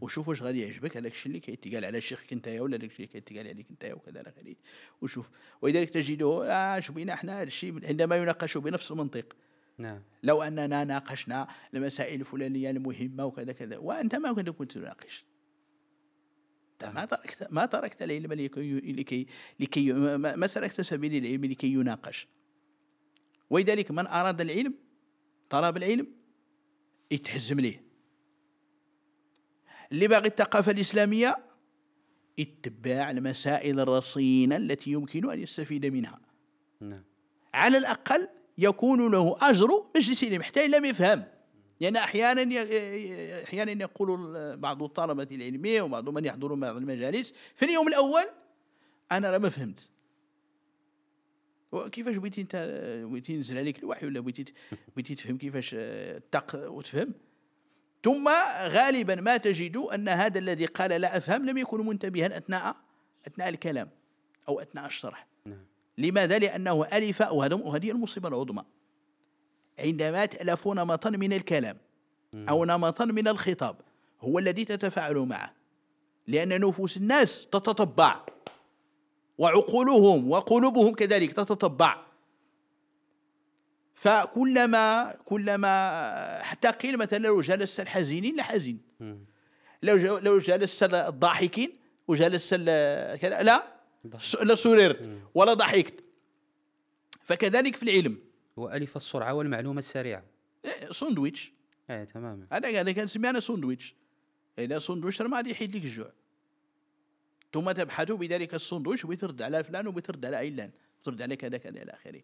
وشوف 0.01 0.27
واش 0.27 0.41
غادي 0.41 0.61
يعجبك 0.61 0.97
هذاك 0.97 1.11
الشيء 1.11 1.27
اللي 1.27 1.39
كيتقال 1.39 1.85
على 1.85 2.01
شيخك 2.01 2.33
أنت 2.33 2.47
ولا 2.47 2.77
داك 2.77 2.89
الشيء 2.89 3.05
اللي 3.05 3.21
كيتقال 3.21 3.47
عليك 3.47 3.65
أنت 3.71 3.85
وكذا 3.85 4.21
إلى 4.21 4.29
اخره 4.29 4.55
وشوف 5.01 5.29
ولذلك 5.61 5.89
تجده 5.89 6.51
آه 6.51 6.79
شو 6.79 6.93
بينا 6.93 7.13
إحنا 7.13 7.37
هذا 7.37 7.43
الشيء 7.43 7.87
عندما 7.87 8.17
يناقش 8.17 8.57
بنفس 8.57 8.91
المنطق. 8.91 9.35
نعم. 9.77 10.01
لو 10.23 10.43
أننا 10.43 10.83
ناقشنا 10.83 11.47
المسائل 11.73 12.19
الفلانية 12.19 12.69
المهمة 12.69 13.25
وكذا 13.25 13.51
كذا 13.51 13.77
وأنت 13.77 14.15
ما 14.15 14.33
كنت 14.33 14.49
كنت 14.49 14.71
تناقش. 14.71 15.25
ما 16.83 17.05
تركت 17.05 17.47
ما 17.51 17.65
تركت 17.65 18.03
العلم 18.03 18.33
لكي 18.33 18.79
لكي, 18.79 19.27
لكي 19.59 19.93
ما 20.17 20.47
سلكت 20.47 20.81
سبيل 20.81 21.25
العلم 21.25 21.45
لكي 21.45 21.73
يناقش. 21.73 22.27
ولذلك 23.49 23.91
من 23.91 24.07
أراد 24.07 24.41
العلم 24.41 24.73
طلب 25.49 25.77
العلم 25.77 26.07
يتحزم 27.11 27.59
ليه. 27.59 27.88
اللي 29.91 30.07
باغي 30.07 30.27
الثقافة 30.27 30.71
الإسلامية؟ 30.71 31.37
اتباع 32.39 33.11
المسائل 33.11 33.79
الرصينة 33.79 34.55
التي 34.55 34.91
يمكن 34.91 35.31
أن 35.31 35.39
يستفيد 35.39 35.85
منها. 35.85 36.19
نعم. 36.79 37.03
على 37.53 37.77
الأقل 37.77 38.27
يكون 38.57 39.11
له 39.11 39.35
أجر 39.41 39.67
مجلس 39.95 40.23
العلم 40.23 40.41
حتى 40.41 40.65
إن 40.65 40.71
لم 40.71 40.85
يفهم. 40.85 41.23
لأن 41.79 41.95
أحيانا 41.95 42.41
أحيانا 43.43 43.71
يقول 43.71 44.57
بعض 44.57 44.83
الطلبة 44.83 45.27
العلمية 45.31 45.81
وبعض 45.81 46.09
من 46.09 46.25
يحضرون 46.25 46.59
بعض 46.59 46.75
المجالس 46.75 47.33
في 47.55 47.65
اليوم 47.65 47.87
الأول 47.87 48.25
أنا 49.11 49.37
ما 49.37 49.49
فهمت. 49.49 49.89
كيفاش 51.91 52.15
بغيتي 52.15 52.41
أنت 52.41 52.55
بغيتي 53.09 53.33
ينزل 53.33 53.57
عليك 53.57 53.79
الوحي 53.79 54.05
ولا 54.05 54.19
بغيتي 54.19 54.53
بغيتي 54.95 55.15
تفهم 55.15 55.37
كيفاش 55.37 55.75
تق 56.31 56.69
وتفهم؟ 56.71 57.13
ثم 58.03 58.29
غالبا 58.61 59.15
ما 59.15 59.37
تجد 59.37 59.77
أن 59.77 60.09
هذا 60.09 60.39
الذي 60.39 60.65
قال 60.65 61.01
لا 61.01 61.17
أفهم 61.17 61.45
لم 61.45 61.57
يكن 61.57 61.85
منتبها 61.85 62.37
أثناء 62.37 62.75
أثناء 63.27 63.49
الكلام 63.49 63.89
أو 64.49 64.59
أثناء 64.59 64.85
الشرح. 64.85 65.27
نعم. 65.45 65.65
لماذا؟ 65.97 66.39
لأنه 66.39 66.85
ألف 66.93 67.21
وهذه 67.21 67.91
المصيبة 67.91 68.27
العظمى. 68.27 68.63
عندما 69.79 70.25
تألف 70.25 70.67
نمطا 70.67 71.09
من 71.09 71.33
الكلام 71.33 71.77
أو 72.35 72.65
نمطا 72.65 73.05
من 73.05 73.27
الخطاب 73.27 73.75
هو 74.21 74.39
الذي 74.39 74.65
تتفاعل 74.65 75.15
معه. 75.17 75.53
لأن 76.27 76.61
نفوس 76.61 76.97
الناس 76.97 77.47
تتطبع. 77.51 78.25
وعقولهم 79.37 80.31
وقلوبهم 80.31 80.93
كذلك 80.93 81.31
تتطبع. 81.31 82.08
فكلما 83.99 85.15
كلما 85.25 86.43
حتى 86.43 86.67
قيل 86.67 86.97
مثلا 86.97 87.17
لو 87.17 87.41
جلس 87.41 87.79
الحزينين 87.79 88.35
لحزين. 88.35 88.81
لو 89.83 90.17
لو 90.17 90.39
جلس 90.39 90.83
الضاحكين 90.83 91.71
وجلس 92.07 92.53
لا 92.53 93.15
لا 94.43 94.55
سررت 94.55 95.09
ولا 95.33 95.53
ضحكت. 95.53 96.03
فكذلك 97.23 97.75
في 97.75 97.83
العلم. 97.83 98.17
هو 98.59 98.69
ألف 98.69 98.95
السرعة 98.95 99.33
والمعلومة 99.33 99.79
السريعة. 99.79 100.23
إيه، 100.65 100.91
ساندويتش 100.91 101.51
إيه 101.89 102.03
تماما. 102.03 102.47
هذا 102.51 102.81
أنا 102.81 102.91
كنسمي 102.91 103.29
أنا 103.29 103.39
ساندويتش 103.39 103.95
اذا 104.59 104.79
ساندويتش 104.79 105.21
راه 105.21 105.27
ما 105.27 105.37
غادي 105.37 105.51
يحيد 105.51 105.75
لك 105.75 105.83
الجوع. 105.83 106.11
ثم 107.53 107.71
تبحث 107.71 108.11
بذلك 108.11 108.53
الساندويتش 108.53 109.05
وترد 109.05 109.41
على 109.41 109.63
فلان 109.63 109.87
وترد 109.87 110.25
على 110.25 110.35
علان. 110.35 110.71
ترد 111.03 111.21
على 111.21 111.35
كذا 111.35 111.57
كذا 111.57 111.81
إلى 111.81 111.91
آخره. 111.91 112.21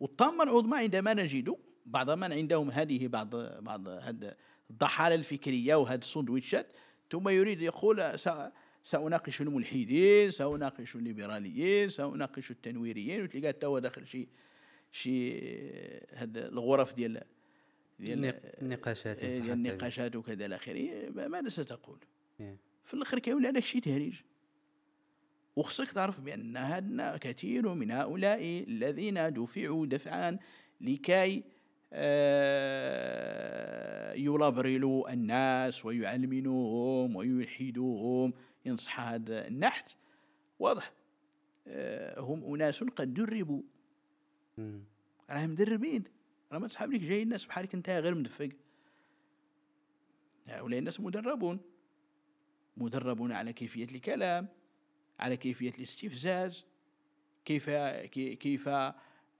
والطامة 0.00 0.42
العظمى 0.42 0.78
عندما 0.78 1.14
نجد 1.14 1.56
بعض 1.86 2.10
من 2.10 2.32
عندهم 2.32 2.70
هذه 2.70 3.08
بعض 3.08 3.36
بعض 3.64 3.88
هذه 3.88 4.34
الضحالة 4.70 5.14
الفكرية 5.14 5.74
وهذه 5.74 5.98
السندويتشات 5.98 6.66
ثم 7.10 7.28
يريد 7.28 7.62
يقول 7.62 8.18
سأناقش 8.84 9.40
الملحدين 9.40 10.30
سأناقش 10.30 10.96
الليبراليين 10.96 11.88
سأناقش 11.88 12.50
التنويريين 12.50 13.22
وتلقى 13.22 13.48
حتى 13.48 13.66
هو 13.66 13.78
داخل 13.78 14.06
شي 14.06 14.28
شي 14.92 15.40
هاد 16.12 16.36
الغرف 16.36 16.94
ديال 16.94 17.22
ديال 17.98 18.40
النقاشات 18.62 19.24
ديال 19.24 19.50
النقاشات 19.50 20.16
وكذا 20.16 20.46
إلى 20.46 20.56
آخره 20.56 21.10
ماذا 21.28 21.48
ستقول؟ 21.48 21.98
في 22.84 22.94
الآخر 22.94 23.18
كيولي 23.18 23.48
هذاك 23.48 23.62
الشيء 23.62 23.80
تهريج. 23.80 24.14
وخصك 25.56 25.90
تعرف 25.90 26.20
بأن 26.20 26.56
هادنا 26.56 27.16
كثير 27.16 27.74
من 27.74 27.90
هؤلاء 27.90 28.64
الذين 28.68 29.32
دفعوا 29.32 29.86
دفعا 29.86 30.38
لكي 30.80 31.44
آه، 31.96 33.04
يلبرلوا 34.12 35.12
الناس 35.12 35.84
ويعلمنوهم 35.84 37.16
ويلحدوهم 37.16 38.32
ينصح 38.64 39.00
هذا 39.00 39.48
النحت. 39.48 39.90
واضح. 40.58 40.92
آه، 41.66 42.20
هم 42.20 42.54
أناس 42.54 42.84
قد 42.84 43.14
دربوا. 43.14 43.62
راهم 45.30 45.50
مدربين. 45.50 46.04
راه 46.52 46.58
ما 46.58 46.68
تسحب 46.68 46.92
لك 46.92 47.00
جاي 47.00 47.22
الناس 47.22 47.44
بحالك 47.44 47.74
انت 47.74 47.90
غير 47.90 48.14
مدفق. 48.14 48.48
هؤلاء 50.46 50.78
الناس 50.78 51.00
مدربون. 51.00 51.60
مدربون 52.76 53.32
على 53.32 53.52
كيفية 53.52 53.84
الكلام. 53.84 54.48
على 55.20 55.36
كيفية 55.36 55.70
الاستفزاز 55.78 56.64
كيف 57.44 57.70
كيف 58.40 58.68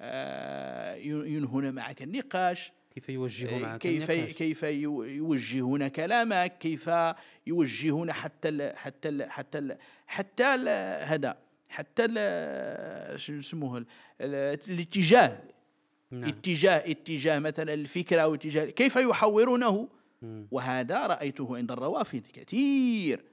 آه، 0.01 0.95
ينهون 0.95 1.71
معك 1.75 2.03
النقاش 2.03 2.73
كيف 2.95 3.09
يوجهون 3.09 3.63
معك 3.63 3.81
كيف 3.81 4.11
النقاش. 4.11 4.33
كيف 4.33 4.63
يوجهون 4.63 5.89
كلامك 5.89 6.59
كيف 6.59 6.91
يوجهون 7.47 8.13
حتى 8.13 8.49
ال 8.49 8.77
حتى 8.77 9.09
ال 9.09 9.31
حتى 9.31 9.59
ال 9.59 9.79
حتى 10.07 10.45
هذا 10.45 11.39
حتى 11.69 12.07
شو 13.17 13.33
يسموه 13.33 13.85
الاتجاه 14.21 15.43
نعم. 16.11 16.29
اتجاه 16.29 16.91
اتجاه 16.91 17.39
مثلا 17.39 17.75
الفكرة 17.75 18.21
أو 18.21 18.35
اتجاه 18.35 18.65
كيف 18.65 18.97
يحورونه 18.97 19.89
وهذا 20.51 21.07
رأيته 21.07 21.57
عند 21.57 21.73
الروافد 21.73 22.23
كثير 22.33 23.25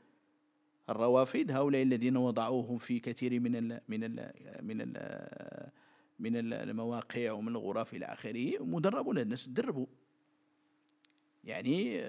الروافد 0.90 1.52
هؤلاء 1.52 1.84
الذين 1.84 2.18
وضعوهم 2.18 2.78
في 2.78 3.00
كثير 3.00 3.40
من 3.40 3.56
ال 3.56 3.82
من 3.90 4.04
ال 4.04 4.32
من 4.62 4.82
ال 4.82 5.72
من 6.20 6.54
المواقع 6.54 7.32
ومن 7.32 7.48
الغرف 7.48 7.94
إلى 7.94 8.06
آخره. 8.06 8.64
مدربون 8.64 9.18
الناس 9.18 9.46
تدربوا 9.46 9.86
يعني 11.44 12.02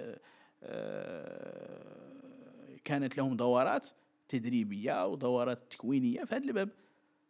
آه، 0.62 1.86
كانت 2.84 3.18
لهم 3.18 3.36
دورات 3.36 3.88
تدريبية 4.28 5.06
ودورات 5.06 5.58
تكوينية 5.70 6.24
في 6.24 6.34
هذا 6.34 6.44
الباب. 6.44 6.68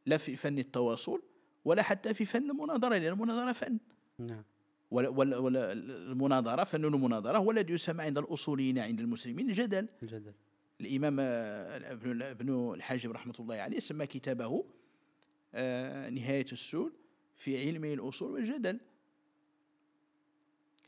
لا 0.07 0.17
في 0.17 0.37
فن 0.37 0.59
التواصل 0.59 1.23
ولا 1.65 1.83
حتى 1.83 2.15
في 2.15 2.25
فن 2.25 2.51
المناظرة 2.51 2.99
لأن 2.99 3.13
المناظرة 3.13 3.53
فن. 3.53 3.79
نعم. 4.19 4.45
ولا, 4.91 5.09
ولا, 5.09 5.39
ولا 5.39 5.73
المناظرة 5.73 6.65
فن 6.65 6.85
المناظرة 6.85 7.39
هو 7.39 7.51
الذي 7.51 7.73
يسمى 7.73 8.03
عند 8.03 8.19
الأصوليين 8.19 8.79
عند 8.79 9.01
المسلمين 9.01 9.51
الجدل 9.51 9.89
الجدل 10.03 10.33
الإمام 10.83 11.17
آه، 11.21 11.93
ابن 12.31 12.75
الحاجب 12.75 13.11
رحمة 13.11 13.35
الله 13.41 13.57
عليه 13.57 13.79
سمى 13.79 14.07
كتابه 14.07 14.65
آه، 15.55 16.11
نهاية 16.11 16.47
السول 16.53 16.93
في 17.37 17.69
علم 17.69 17.85
الأصول 17.85 18.31
والجدل. 18.33 18.81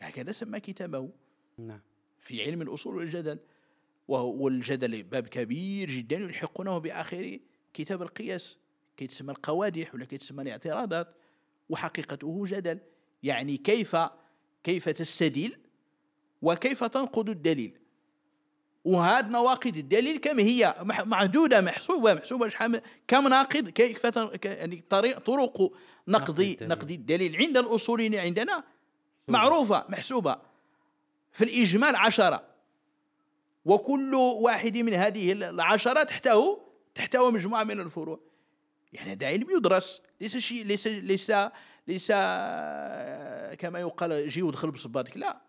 هكذا 0.03 0.33
سمى 0.33 0.61
كتابه 0.61 1.11
نعم. 1.59 1.81
في 2.19 2.45
علم 2.45 2.63
الأصول 2.63 2.97
والجدل. 2.97 3.39
والجدل 4.09 5.03
باب 5.03 5.29
كبير 5.29 5.91
جدا 5.91 6.17
يلحقونه 6.17 6.79
بآخر 6.79 7.39
كتاب 7.75 8.03
القياس. 8.03 8.57
كي 8.97 9.07
تسمى 9.07 9.31
القوادح 9.31 9.95
ولا 9.95 10.05
كي 10.05 10.19
تسمى 10.19 10.43
الاعتراضات. 10.43 11.15
وحقيقته 11.69 12.47
جدل. 12.47 12.79
يعني 13.23 13.57
كيف 13.57 13.97
كيف 14.65 14.89
تستدل 14.89 15.57
وكيف 16.43 16.85
تنقض 16.85 17.31
الدليل. 17.31 17.79
وهاد 18.85 19.31
نواقض 19.31 19.77
الدليل 19.77 20.17
كم 20.19 20.39
هي؟ 20.39 20.75
معدوده 20.83 21.61
محسوبه 21.61 22.15
محسوبه 22.15 22.49
شحال 22.49 22.83
كم 23.09 23.29
ناقض 23.29 23.69
كيف 23.69 24.05
يعني 24.45 24.85
طريق 24.91 25.19
طرق 25.19 25.73
نقض 26.09 26.57
نقض 26.63 26.91
الدليل. 26.91 27.37
عند 27.37 27.57
الأصوليين 27.57 28.15
عندنا 28.15 28.65
معروفة 29.29 29.85
محسوبة. 29.89 30.37
في 31.33 31.45
الإجمال 31.45 31.97
عشرة. 31.97 32.45
وكل 33.65 34.15
واحد 34.15 34.79
من 34.79 34.95
هذه 34.95 35.33
العشرة 35.33 36.03
تحته 36.03 36.61
تحته 36.95 37.31
مجموعة 37.31 37.65
من 37.65 37.81
الفروع. 37.81 38.21
يعني 38.93 39.13
هذا 39.13 39.27
علم 39.27 39.51
يدرس. 39.51 40.01
ليس 40.21 40.37
شيء 40.37 40.65
ليس 40.65 40.87
ليس 40.87 41.31
ليس 41.89 42.09
كما 43.59 43.81
يقال 43.81 44.29
جي 44.29 44.43
ودخل 44.43 44.71
بصباتك 44.71 45.17
لا. 45.17 45.41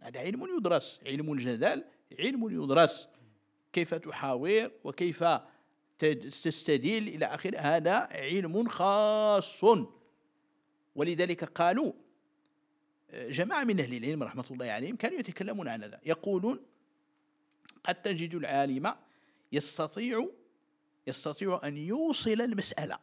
هذا 0.00 0.20
علم 0.20 0.56
يدرس 0.56 1.00
علم 1.06 1.32
الجدل 1.32 1.84
علم 2.18 2.62
يدرس. 2.62 3.08
كيف 3.72 3.94
تحاور 3.94 4.70
وكيف 4.84 5.24
تستدل 5.98 7.08
إلى 7.08 7.26
آخره 7.26 7.58
هذا 7.58 7.94
علم 7.94 8.68
خاص. 8.68 9.64
ولذلك 10.94 11.44
قالوا 11.44 11.92
جماعة 13.12 13.64
من 13.64 13.80
أهل 13.80 13.94
العلم 13.94 14.22
رحمة 14.22 14.44
الله 14.50 14.66
عليهم 14.66 14.96
كانوا 14.96 15.18
يتكلمون 15.18 15.68
عن 15.68 15.82
هذا 15.84 16.00
يقولون 16.06 16.60
قد 17.84 18.02
تجد 18.02 18.34
العالم 18.34 18.94
يستطيع 19.52 20.28
يستطيع 21.06 21.60
أن 21.64 21.76
يوصل 21.76 22.40
المسألة 22.40 22.98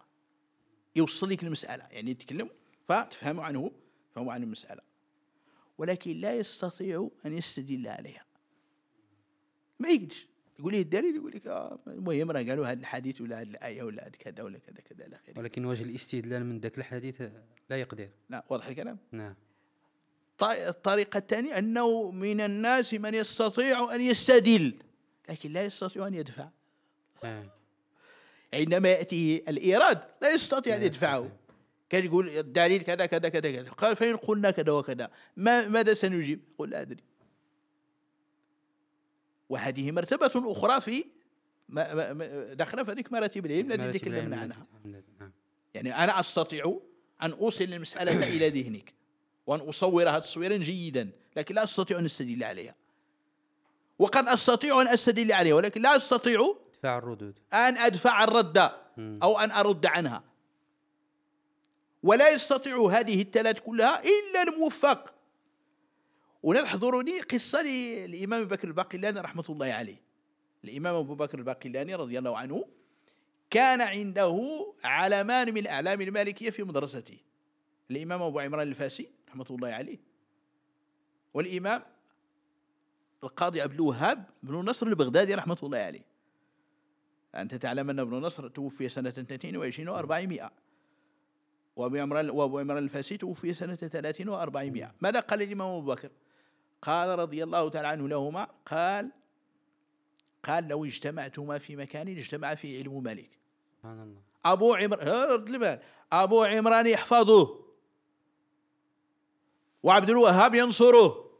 يوصل 0.95 1.29
لك 1.29 1.43
المسألة. 1.43 1.83
يعني 1.91 2.11
يتكلم 2.11 2.49
فتفهم 2.85 3.39
عنه 3.39 3.71
فهم 4.15 4.29
عن 4.29 4.43
المسألة. 4.43 4.81
ولكن 5.77 6.17
لا 6.17 6.35
يستطيع 6.35 7.09
أن 7.25 7.37
يستدل 7.37 7.87
عليها. 7.87 8.25
ما 9.79 9.89
يقدرش 9.89 10.27
يقول 10.59 10.73
لي 10.73 10.81
الدليل 10.81 11.15
يقول 11.15 11.31
لك 11.35 11.47
آه 11.47 11.79
المهم 11.87 12.31
راه 12.31 12.43
قالوا 12.43 12.67
هذا 12.67 12.79
الحديث 12.79 13.21
ولا 13.21 13.41
هذه 13.41 13.47
الآية 13.47 13.83
ولا 13.83 14.03
هذا 14.03 14.11
كذا 14.19 14.43
ولا 14.43 14.57
كذا 14.57 14.81
كذا 14.81 15.05
إلى 15.05 15.15
آخره. 15.15 15.39
ولكن 15.39 15.65
وجه 15.65 15.83
الاستدلال 15.83 16.45
من 16.45 16.59
ذاك 16.59 16.77
الحديث 16.77 17.21
لا 17.69 17.77
يقدر. 17.77 18.09
لا 18.29 18.45
واضح 18.49 18.67
الكلام؟ 18.67 18.97
نعم. 19.11 19.35
الطريقة 20.41 21.17
الثانية 21.17 21.57
أنه 21.57 22.11
من 22.11 22.41
الناس 22.41 22.93
من 22.93 23.13
يستطيع 23.13 23.95
أن 23.95 24.01
يستدل 24.01 24.73
لكن 25.29 25.53
لا 25.53 25.65
يستطيع 25.65 26.07
أن 26.07 26.13
يدفع. 26.13 26.49
آه. 27.23 27.45
عندما 28.53 28.89
يأتيه 28.89 29.43
الإيراد 29.47 30.03
لا 30.21 30.33
يستطيع 30.33 30.75
أن 30.75 30.83
يدفعه. 30.83 31.31
كان 31.89 32.05
يقول 32.05 32.29
الدليل 32.29 32.81
كذا 32.81 33.05
كذا 33.05 33.29
كذا 33.29 33.51
كذا. 33.51 33.69
قال 33.69 33.95
فإن 33.95 34.15
قلنا 34.15 34.51
كذا 34.51 34.71
وكذا 34.71 35.09
ما 35.37 35.67
ماذا 35.67 35.93
سنجيب؟ 35.93 36.39
قل 36.57 36.69
لا 36.69 36.81
أدري. 36.81 37.03
وهذه 39.49 39.91
مرتبة 39.91 40.51
أخرى 40.51 40.81
في 40.81 41.05
داخله 42.55 42.83
في 42.83 42.91
هذيك 42.91 43.11
مراتب 43.11 43.45
العلم 43.45 43.71
التي 43.71 43.99
تكلمنا 43.99 44.39
عنها. 44.39 44.67
نعم. 45.19 45.31
يعني 45.73 46.03
أنا 46.03 46.19
أستطيع 46.19 46.79
أن 47.23 47.31
أوصل 47.31 47.63
المسألة 47.63 48.27
إلى 48.27 48.49
ذهنك 48.49 48.93
وأن 49.47 49.59
أصورها 49.59 50.19
تصويرا 50.19 50.57
جيدا 50.57 51.09
لكن 51.35 51.55
لا 51.55 51.63
أستطيع 51.63 51.99
أن 51.99 52.05
أستدل 52.05 52.43
عليها. 52.43 52.75
وقد 53.99 54.27
أستطيع 54.27 54.81
أن 54.81 54.87
أستدل 54.87 55.31
عليها 55.31 55.55
ولكن 55.55 55.81
لا 55.81 55.95
أستطيع 55.95 56.55
دفاع 56.79 56.97
الردود. 56.97 57.39
أن 57.53 57.77
أدفع 57.77 58.23
الرد 58.23 58.57
أو 58.97 59.39
أن 59.39 59.51
أرد 59.51 59.85
عنها. 59.85 60.23
ولا 62.03 62.29
يستطيع 62.29 62.87
هذه 62.91 63.21
الثلاث 63.21 63.59
كلها 63.59 64.01
إلا 64.03 64.43
الموفق. 64.47 65.13
ونحضرني 66.43 67.19
قصة 67.19 67.61
للإمام 67.61 68.45
بكر 68.45 68.67
الباقلاني 68.67 69.19
رحمة 69.19 69.43
الله 69.49 69.65
عليه. 69.65 70.01
الإمام 70.63 70.95
أبو 70.95 71.15
بكر 71.15 71.39
الباقلاني 71.39 71.95
رضي 71.95 72.19
الله 72.19 72.37
عنه 72.37 72.65
كان 73.49 73.81
عنده 73.81 74.65
علمان 74.83 75.53
من 75.53 75.67
أعلام 75.67 76.01
المالكية 76.01 76.49
في 76.49 76.63
مدرسته. 76.63 77.17
الإمام 77.91 78.21
أبو 78.21 78.39
عمران 78.39 78.67
الفاسي 78.67 79.09
رحمة 79.29 79.45
الله 79.49 79.69
عليه. 79.69 79.99
والإمام 81.33 81.83
القاضي 83.23 83.61
عبد 83.61 83.73
الوهاب 83.73 84.23
بن 84.43 84.55
نصر 84.55 84.87
البغدادي 84.87 85.35
رحمة 85.35 85.57
الله 85.63 85.77
عليه. 85.77 86.05
أنت 87.35 87.55
تعلم 87.55 87.89
أن 87.89 87.99
ابن 87.99 88.17
نصر 88.17 88.47
توفي 88.47 88.89
سنة 88.89 89.09
22 89.09 89.87
و400 89.89 90.49
وأبو 91.77 92.57
عمران 92.59 92.77
الفاسي 92.77 93.17
توفي 93.17 93.53
سنة 93.53 93.75
30 93.75 94.25
و400 94.25 94.87
ماذا 95.01 95.19
قال 95.19 95.41
الإمام 95.41 95.67
أبو 95.67 95.81
بكر؟ 95.81 96.09
قال 96.81 97.19
رضي 97.19 97.43
الله 97.43 97.69
تعالى 97.69 97.87
عنه 97.87 98.07
لهما 98.07 98.47
قال 98.65 99.11
قال 100.43 100.67
لو 100.67 100.85
اجتمعتما 100.85 101.57
في 101.57 101.75
مكان 101.75 102.07
اجتمع 102.07 102.55
فيه 102.55 102.83
علم 102.83 103.03
مالك 103.03 103.29
سبحان 103.77 103.99
الله. 104.01 104.21
أبو 104.45 104.73
عمران 104.73 105.79
أبو 106.11 106.43
عمران 106.43 106.87
يحفظه. 106.87 107.59
وعبد 109.83 110.09
الوهاب 110.09 110.55
ينصره. 110.55 111.31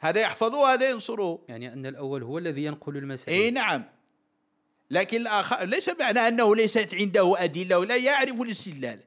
هذا 0.00 0.20
يحفظه 0.20 0.60
وهذا 0.60 0.90
ينصره. 0.90 1.44
يعني 1.48 1.72
أن 1.72 1.86
الأول 1.86 2.22
هو 2.22 2.38
الذي 2.38 2.64
ينقل 2.64 2.96
المسائل 2.96 3.42
أي 3.42 3.50
نعم. 3.50 3.84
لكن 4.92 5.20
الآخر 5.20 5.64
ليس 5.64 5.88
معنى 6.00 6.18
أنه 6.18 6.56
ليست 6.56 6.94
عنده 6.94 7.44
أدلة 7.44 7.84
لا 7.84 7.96
يعرف 7.96 8.40
الاستدلال. 8.40 9.00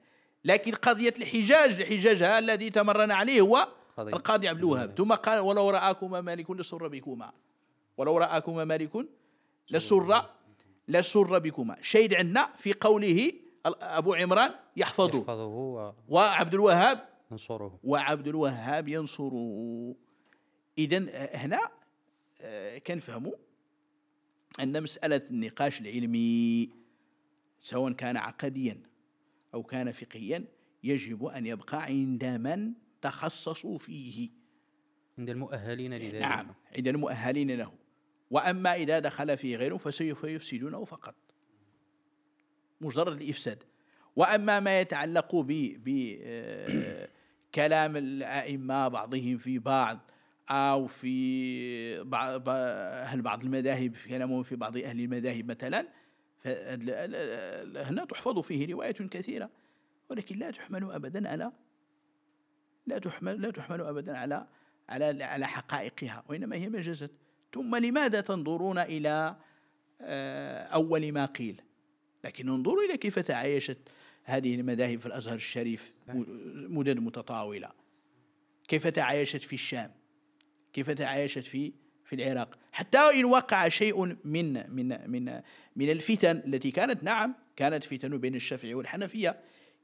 لكن 0.45 0.71
قضية 0.71 1.13
الحجاج 1.17 1.81
الحجاج 1.81 2.23
الذي 2.23 2.69
تمرن 2.69 3.11
عليه 3.11 3.41
هو 3.41 3.67
القاضي 3.99 4.47
عبد 4.47 4.59
الوهاب. 4.59 4.97
ثم 4.97 5.13
قال 5.13 5.39
ولو 5.39 5.69
رآكما 5.69 6.21
مالك 6.21 6.51
لسر 6.51 6.87
بكما. 6.87 7.31
ولو 7.97 8.17
رآكما 8.17 8.63
مالك 8.63 8.91
لسر 9.69 10.25
لسر 10.87 11.39
بكما. 11.39 11.77
شيد 11.81 12.13
عندنا 12.13 12.49
في 12.57 12.73
قوله 12.73 13.31
أبو 13.65 14.13
عمران 14.13 14.51
يحفظه, 14.77 15.17
يحفظه 15.17 15.45
و... 15.45 15.93
وعبد 16.07 16.53
الوهاب 16.53 17.09
ينصره. 17.31 17.79
وعبد 17.83 18.27
الوهاب 18.27 18.87
ينصره. 18.87 19.95
إذا 20.77 21.05
هنا 21.33 21.59
آه، 22.41 22.77
كنفهموا 22.77 23.33
أن 24.59 24.83
مسألة 24.83 25.21
النقاش 25.31 25.81
العلمي 25.81 26.69
سواء 27.61 27.93
كان 27.93 28.17
عقديا 28.17 28.81
أو 29.53 29.63
كان 29.63 29.91
فقهيا 29.91 30.45
يجب 30.83 31.25
أن 31.25 31.45
يبقى 31.45 31.83
عند 31.83 32.25
من 32.25 32.73
تخصصوا 33.01 33.77
فيه. 33.77 34.29
عند 35.17 35.29
المؤهلين 35.29 35.93
لذلك. 35.93 36.21
نعم 36.21 36.53
عند 36.75 36.87
المؤهلين 36.87 37.51
له. 37.51 37.73
وأما 38.31 38.75
إذا 38.75 38.99
دخل 38.99 39.37
فيه 39.37 39.57
غيره 39.57 39.77
فسوف 39.77 40.23
يفسدونه 40.23 40.85
فقط. 40.85 41.15
مجرد 42.81 43.21
الإفساد. 43.21 43.63
وأما 44.15 44.59
ما 44.59 44.81
يتعلق 44.81 45.35
بكلام 45.35 46.15
آه، 47.95 47.99
الأئمة 47.99 48.87
بعضهم 48.87 49.37
في 49.37 49.59
بعض 49.59 50.11
أو 50.49 50.87
في 50.87 52.03
بعض 52.03 52.43
أهل 52.49 53.21
بعض 53.21 53.43
المذاهب 53.43 53.95
كلامهم 54.09 54.43
في 54.43 54.55
بعض 54.55 54.77
أهل 54.77 54.99
المذاهب 54.99 55.51
مثلا 55.51 55.87
هنا 57.89 58.05
تحفظ 58.05 58.39
فيه 58.39 58.73
رواية 58.73 58.91
كثيرة. 58.91 59.49
ولكن 60.09 60.39
لا 60.39 60.51
تحمل 60.51 60.91
أبدا 60.91 61.29
على 61.29 61.51
لا 62.87 62.97
تحمل 62.97 63.41
لا 63.41 63.51
تحمل 63.51 63.81
أبدا 63.81 64.17
على 64.17 64.47
على 64.89 65.23
على 65.23 65.47
حقائقها 65.47 66.23
وإنما 66.29 66.55
هي 66.55 66.69
مجازات 66.69 67.11
ثم 67.53 67.75
لماذا 67.75 68.21
تنظرون 68.21 68.77
إلى 68.77 69.35
آه، 70.01 70.63
أول 70.63 71.11
ما 71.11 71.25
قيل؟ 71.25 71.61
لكن 72.23 72.49
انظروا 72.49 72.83
إلى 72.83 72.97
كيف 72.97 73.19
تعايشت 73.19 73.77
هذه 74.23 74.55
المذاهب 74.55 74.99
في 74.99 75.05
الأزهر 75.05 75.35
الشريف 75.35 75.91
مدد 76.53 76.99
متطاولة. 76.99 77.71
كيف 78.67 78.87
تعايشت 78.87 79.43
في 79.43 79.53
الشام؟ 79.53 79.91
كيف 80.75 80.91
تعايشت 80.91 81.45
في 81.45 81.73
في 82.05 82.15
العراق. 82.15 82.57
حتى 82.71 82.97
إن 82.97 83.25
وقع 83.25 83.69
شيء 83.69 84.05
من 84.05 84.75
من 84.75 85.11
من 85.11 85.41
من 85.75 85.89
الفتن 85.89 86.43
التي 86.47 86.71
كانت 86.71 87.03
نعم 87.03 87.35
كانت 87.55 87.83
فتن 87.83 88.17
بين 88.17 88.35
الشافعي 88.35 88.73
والحنفية 88.73 89.39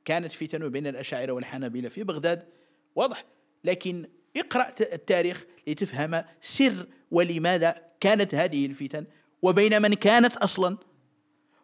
كانت 0.06 0.32
فتن 0.32 0.70
بين 0.70 0.88
الأشاعرة 0.88 1.32
والحنابلة 1.32 1.90
في 1.90 2.04
بغداد 2.04 2.48
واضح. 2.96 3.26
لكن 3.64 4.08
اقرأ 4.38 4.74
التاريخ 4.82 5.46
لتفهم 5.68 6.24
سر 6.42 6.88
ولماذا 7.12 7.86
كانت 8.00 8.36
هذه 8.36 8.66
الفتن 8.66 9.06
وبين 9.42 9.82
من 9.82 9.94
كانت 9.94 10.38
أصلا. 10.38 10.78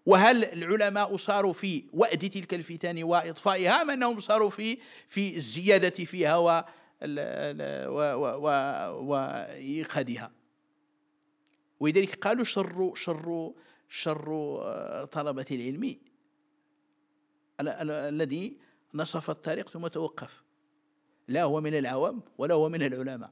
وهل 0.05 0.45
العلماء 0.45 1.17
صاروا 1.17 1.53
في 1.53 1.83
وأد 1.93 2.29
تلك 2.29 2.53
الفتن 2.53 3.03
وإطفائها 3.03 3.81
أم 3.81 3.89
أنهم 3.89 4.19
صاروا 4.19 4.49
في 4.49 4.77
في 5.07 5.35
الزيادة 5.35 6.05
فيها 6.05 6.65
وإيقادها. 8.99 10.31
ولذلك 11.79 12.15
قالوا 12.15 12.43
شر 12.43 12.91
شر 12.95 13.53
شر 13.89 14.57
آه، 14.61 15.05
طلبة 15.05 15.45
العلم. 15.51 15.97
الذي 17.59 18.57
نصف 18.93 19.29
الطريق 19.29 19.69
ثم 19.69 19.87
توقف. 19.87 20.43
لا 21.27 21.43
هو 21.43 21.61
من 21.61 21.77
العوام 21.77 22.21
ولا 22.37 22.53
هو 22.55 22.69
من 22.69 22.83
العلماء. 22.83 23.31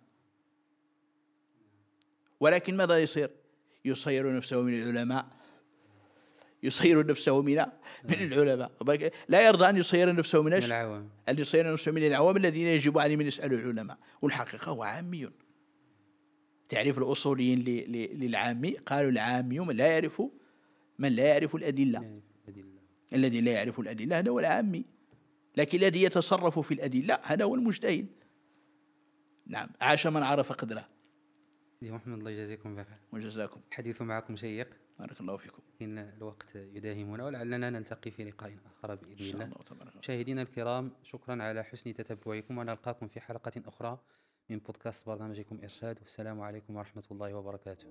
ولكن 2.40 2.78
ماذا 2.78 3.00
يصير؟ 3.00 3.30
يصير 3.86 4.38
نفسه 4.38 4.62
من 4.62 4.74
العلماء. 4.74 5.26
يصير 6.64 7.06
نفسه 7.06 7.42
من 7.42 7.56
من 8.04 8.14
العلماء. 8.14 8.72
لا 9.30 9.48
يرضى 9.48 9.70
أن 9.70 9.78
يصير 9.78 10.16
نفسه 10.16 10.44
من 10.44 10.54
العوام. 10.54 11.10
أن 11.30 11.40
يصير 11.40 11.74
نفسه 11.74 11.92
من 11.92 12.08
العوام 12.08 12.38
الذين 12.38 12.68
يجب 12.68 12.98
عليهم 12.98 13.20
أن 13.20 13.28
يسألوا 13.28 13.60
العلماء. 13.60 13.98
والحقيقة 14.22 14.70
هو 14.70 14.84
عامي. 14.84 15.30
تعريف 16.70 16.98
الأصوليين 16.98 17.60
للعامي 18.14 18.72
قالوا 18.72 19.12
العامي 19.12 19.60
من 19.60 19.76
لا 19.76 19.88
يعرف 19.88 20.22
من 21.00 21.12
لا 21.12 21.24
يعرف 21.24 21.56
الأدلة. 21.56 22.22
الذي 23.14 23.42
لا 23.42 23.52
يعرف 23.52 23.80
الأدلة 23.80 24.20
هذا 24.20 24.32
هو 24.32 24.40
العامي 24.40 24.86
لكن 25.58 25.78
الذي 25.78 26.04
يتصرف 26.04 26.60
في 26.60 26.74
الأدلة 26.74 27.20
هذا 27.24 27.46
هو 27.46 27.56
المجتهد. 27.56 28.08
نعم. 29.48 29.70
عاش 29.82 30.08
من 30.08 30.24
عرف 30.24 30.52
قدره. 30.52 30.88
محمد 31.82 32.18
الله 32.18 32.32
يجازيكم 32.32 32.76
بخير 32.76 32.98
وجزاكم. 33.14 33.62
الحديث 33.72 34.02
معكم 34.02 34.36
شيق 34.36 34.70
بارك 35.00 35.22
الله 35.22 35.38
فيكم. 35.38 35.62
إن 35.82 35.98
الوقت 35.98 36.56
يداهمنا 36.56 37.26
ولعلنا 37.26 37.70
نلتقي 37.70 38.12
في 38.12 38.24
لقاء 38.24 38.58
آخر 38.66 38.96
بإذن 38.96 39.42
الله. 39.42 39.52
مشاهدينا 40.00 40.42
الكرام 40.42 40.92
شكرا 41.04 41.44
على 41.44 41.64
حسن 41.64 41.94
تتبعكم 41.94 42.58
ونلقاكم 42.58 43.08
في 43.08 43.20
حلقة 43.20 43.62
أخرى 43.66 44.00
من 44.50 44.58
بودكاست 44.60 45.06
برنامجكم 45.08 45.60
إرشاد 45.64 46.00
والسلام 46.00 46.42
عليكم 46.42 46.76
ورحمة 46.76 47.04
الله 47.12 47.34
وبركاته. 47.34 47.88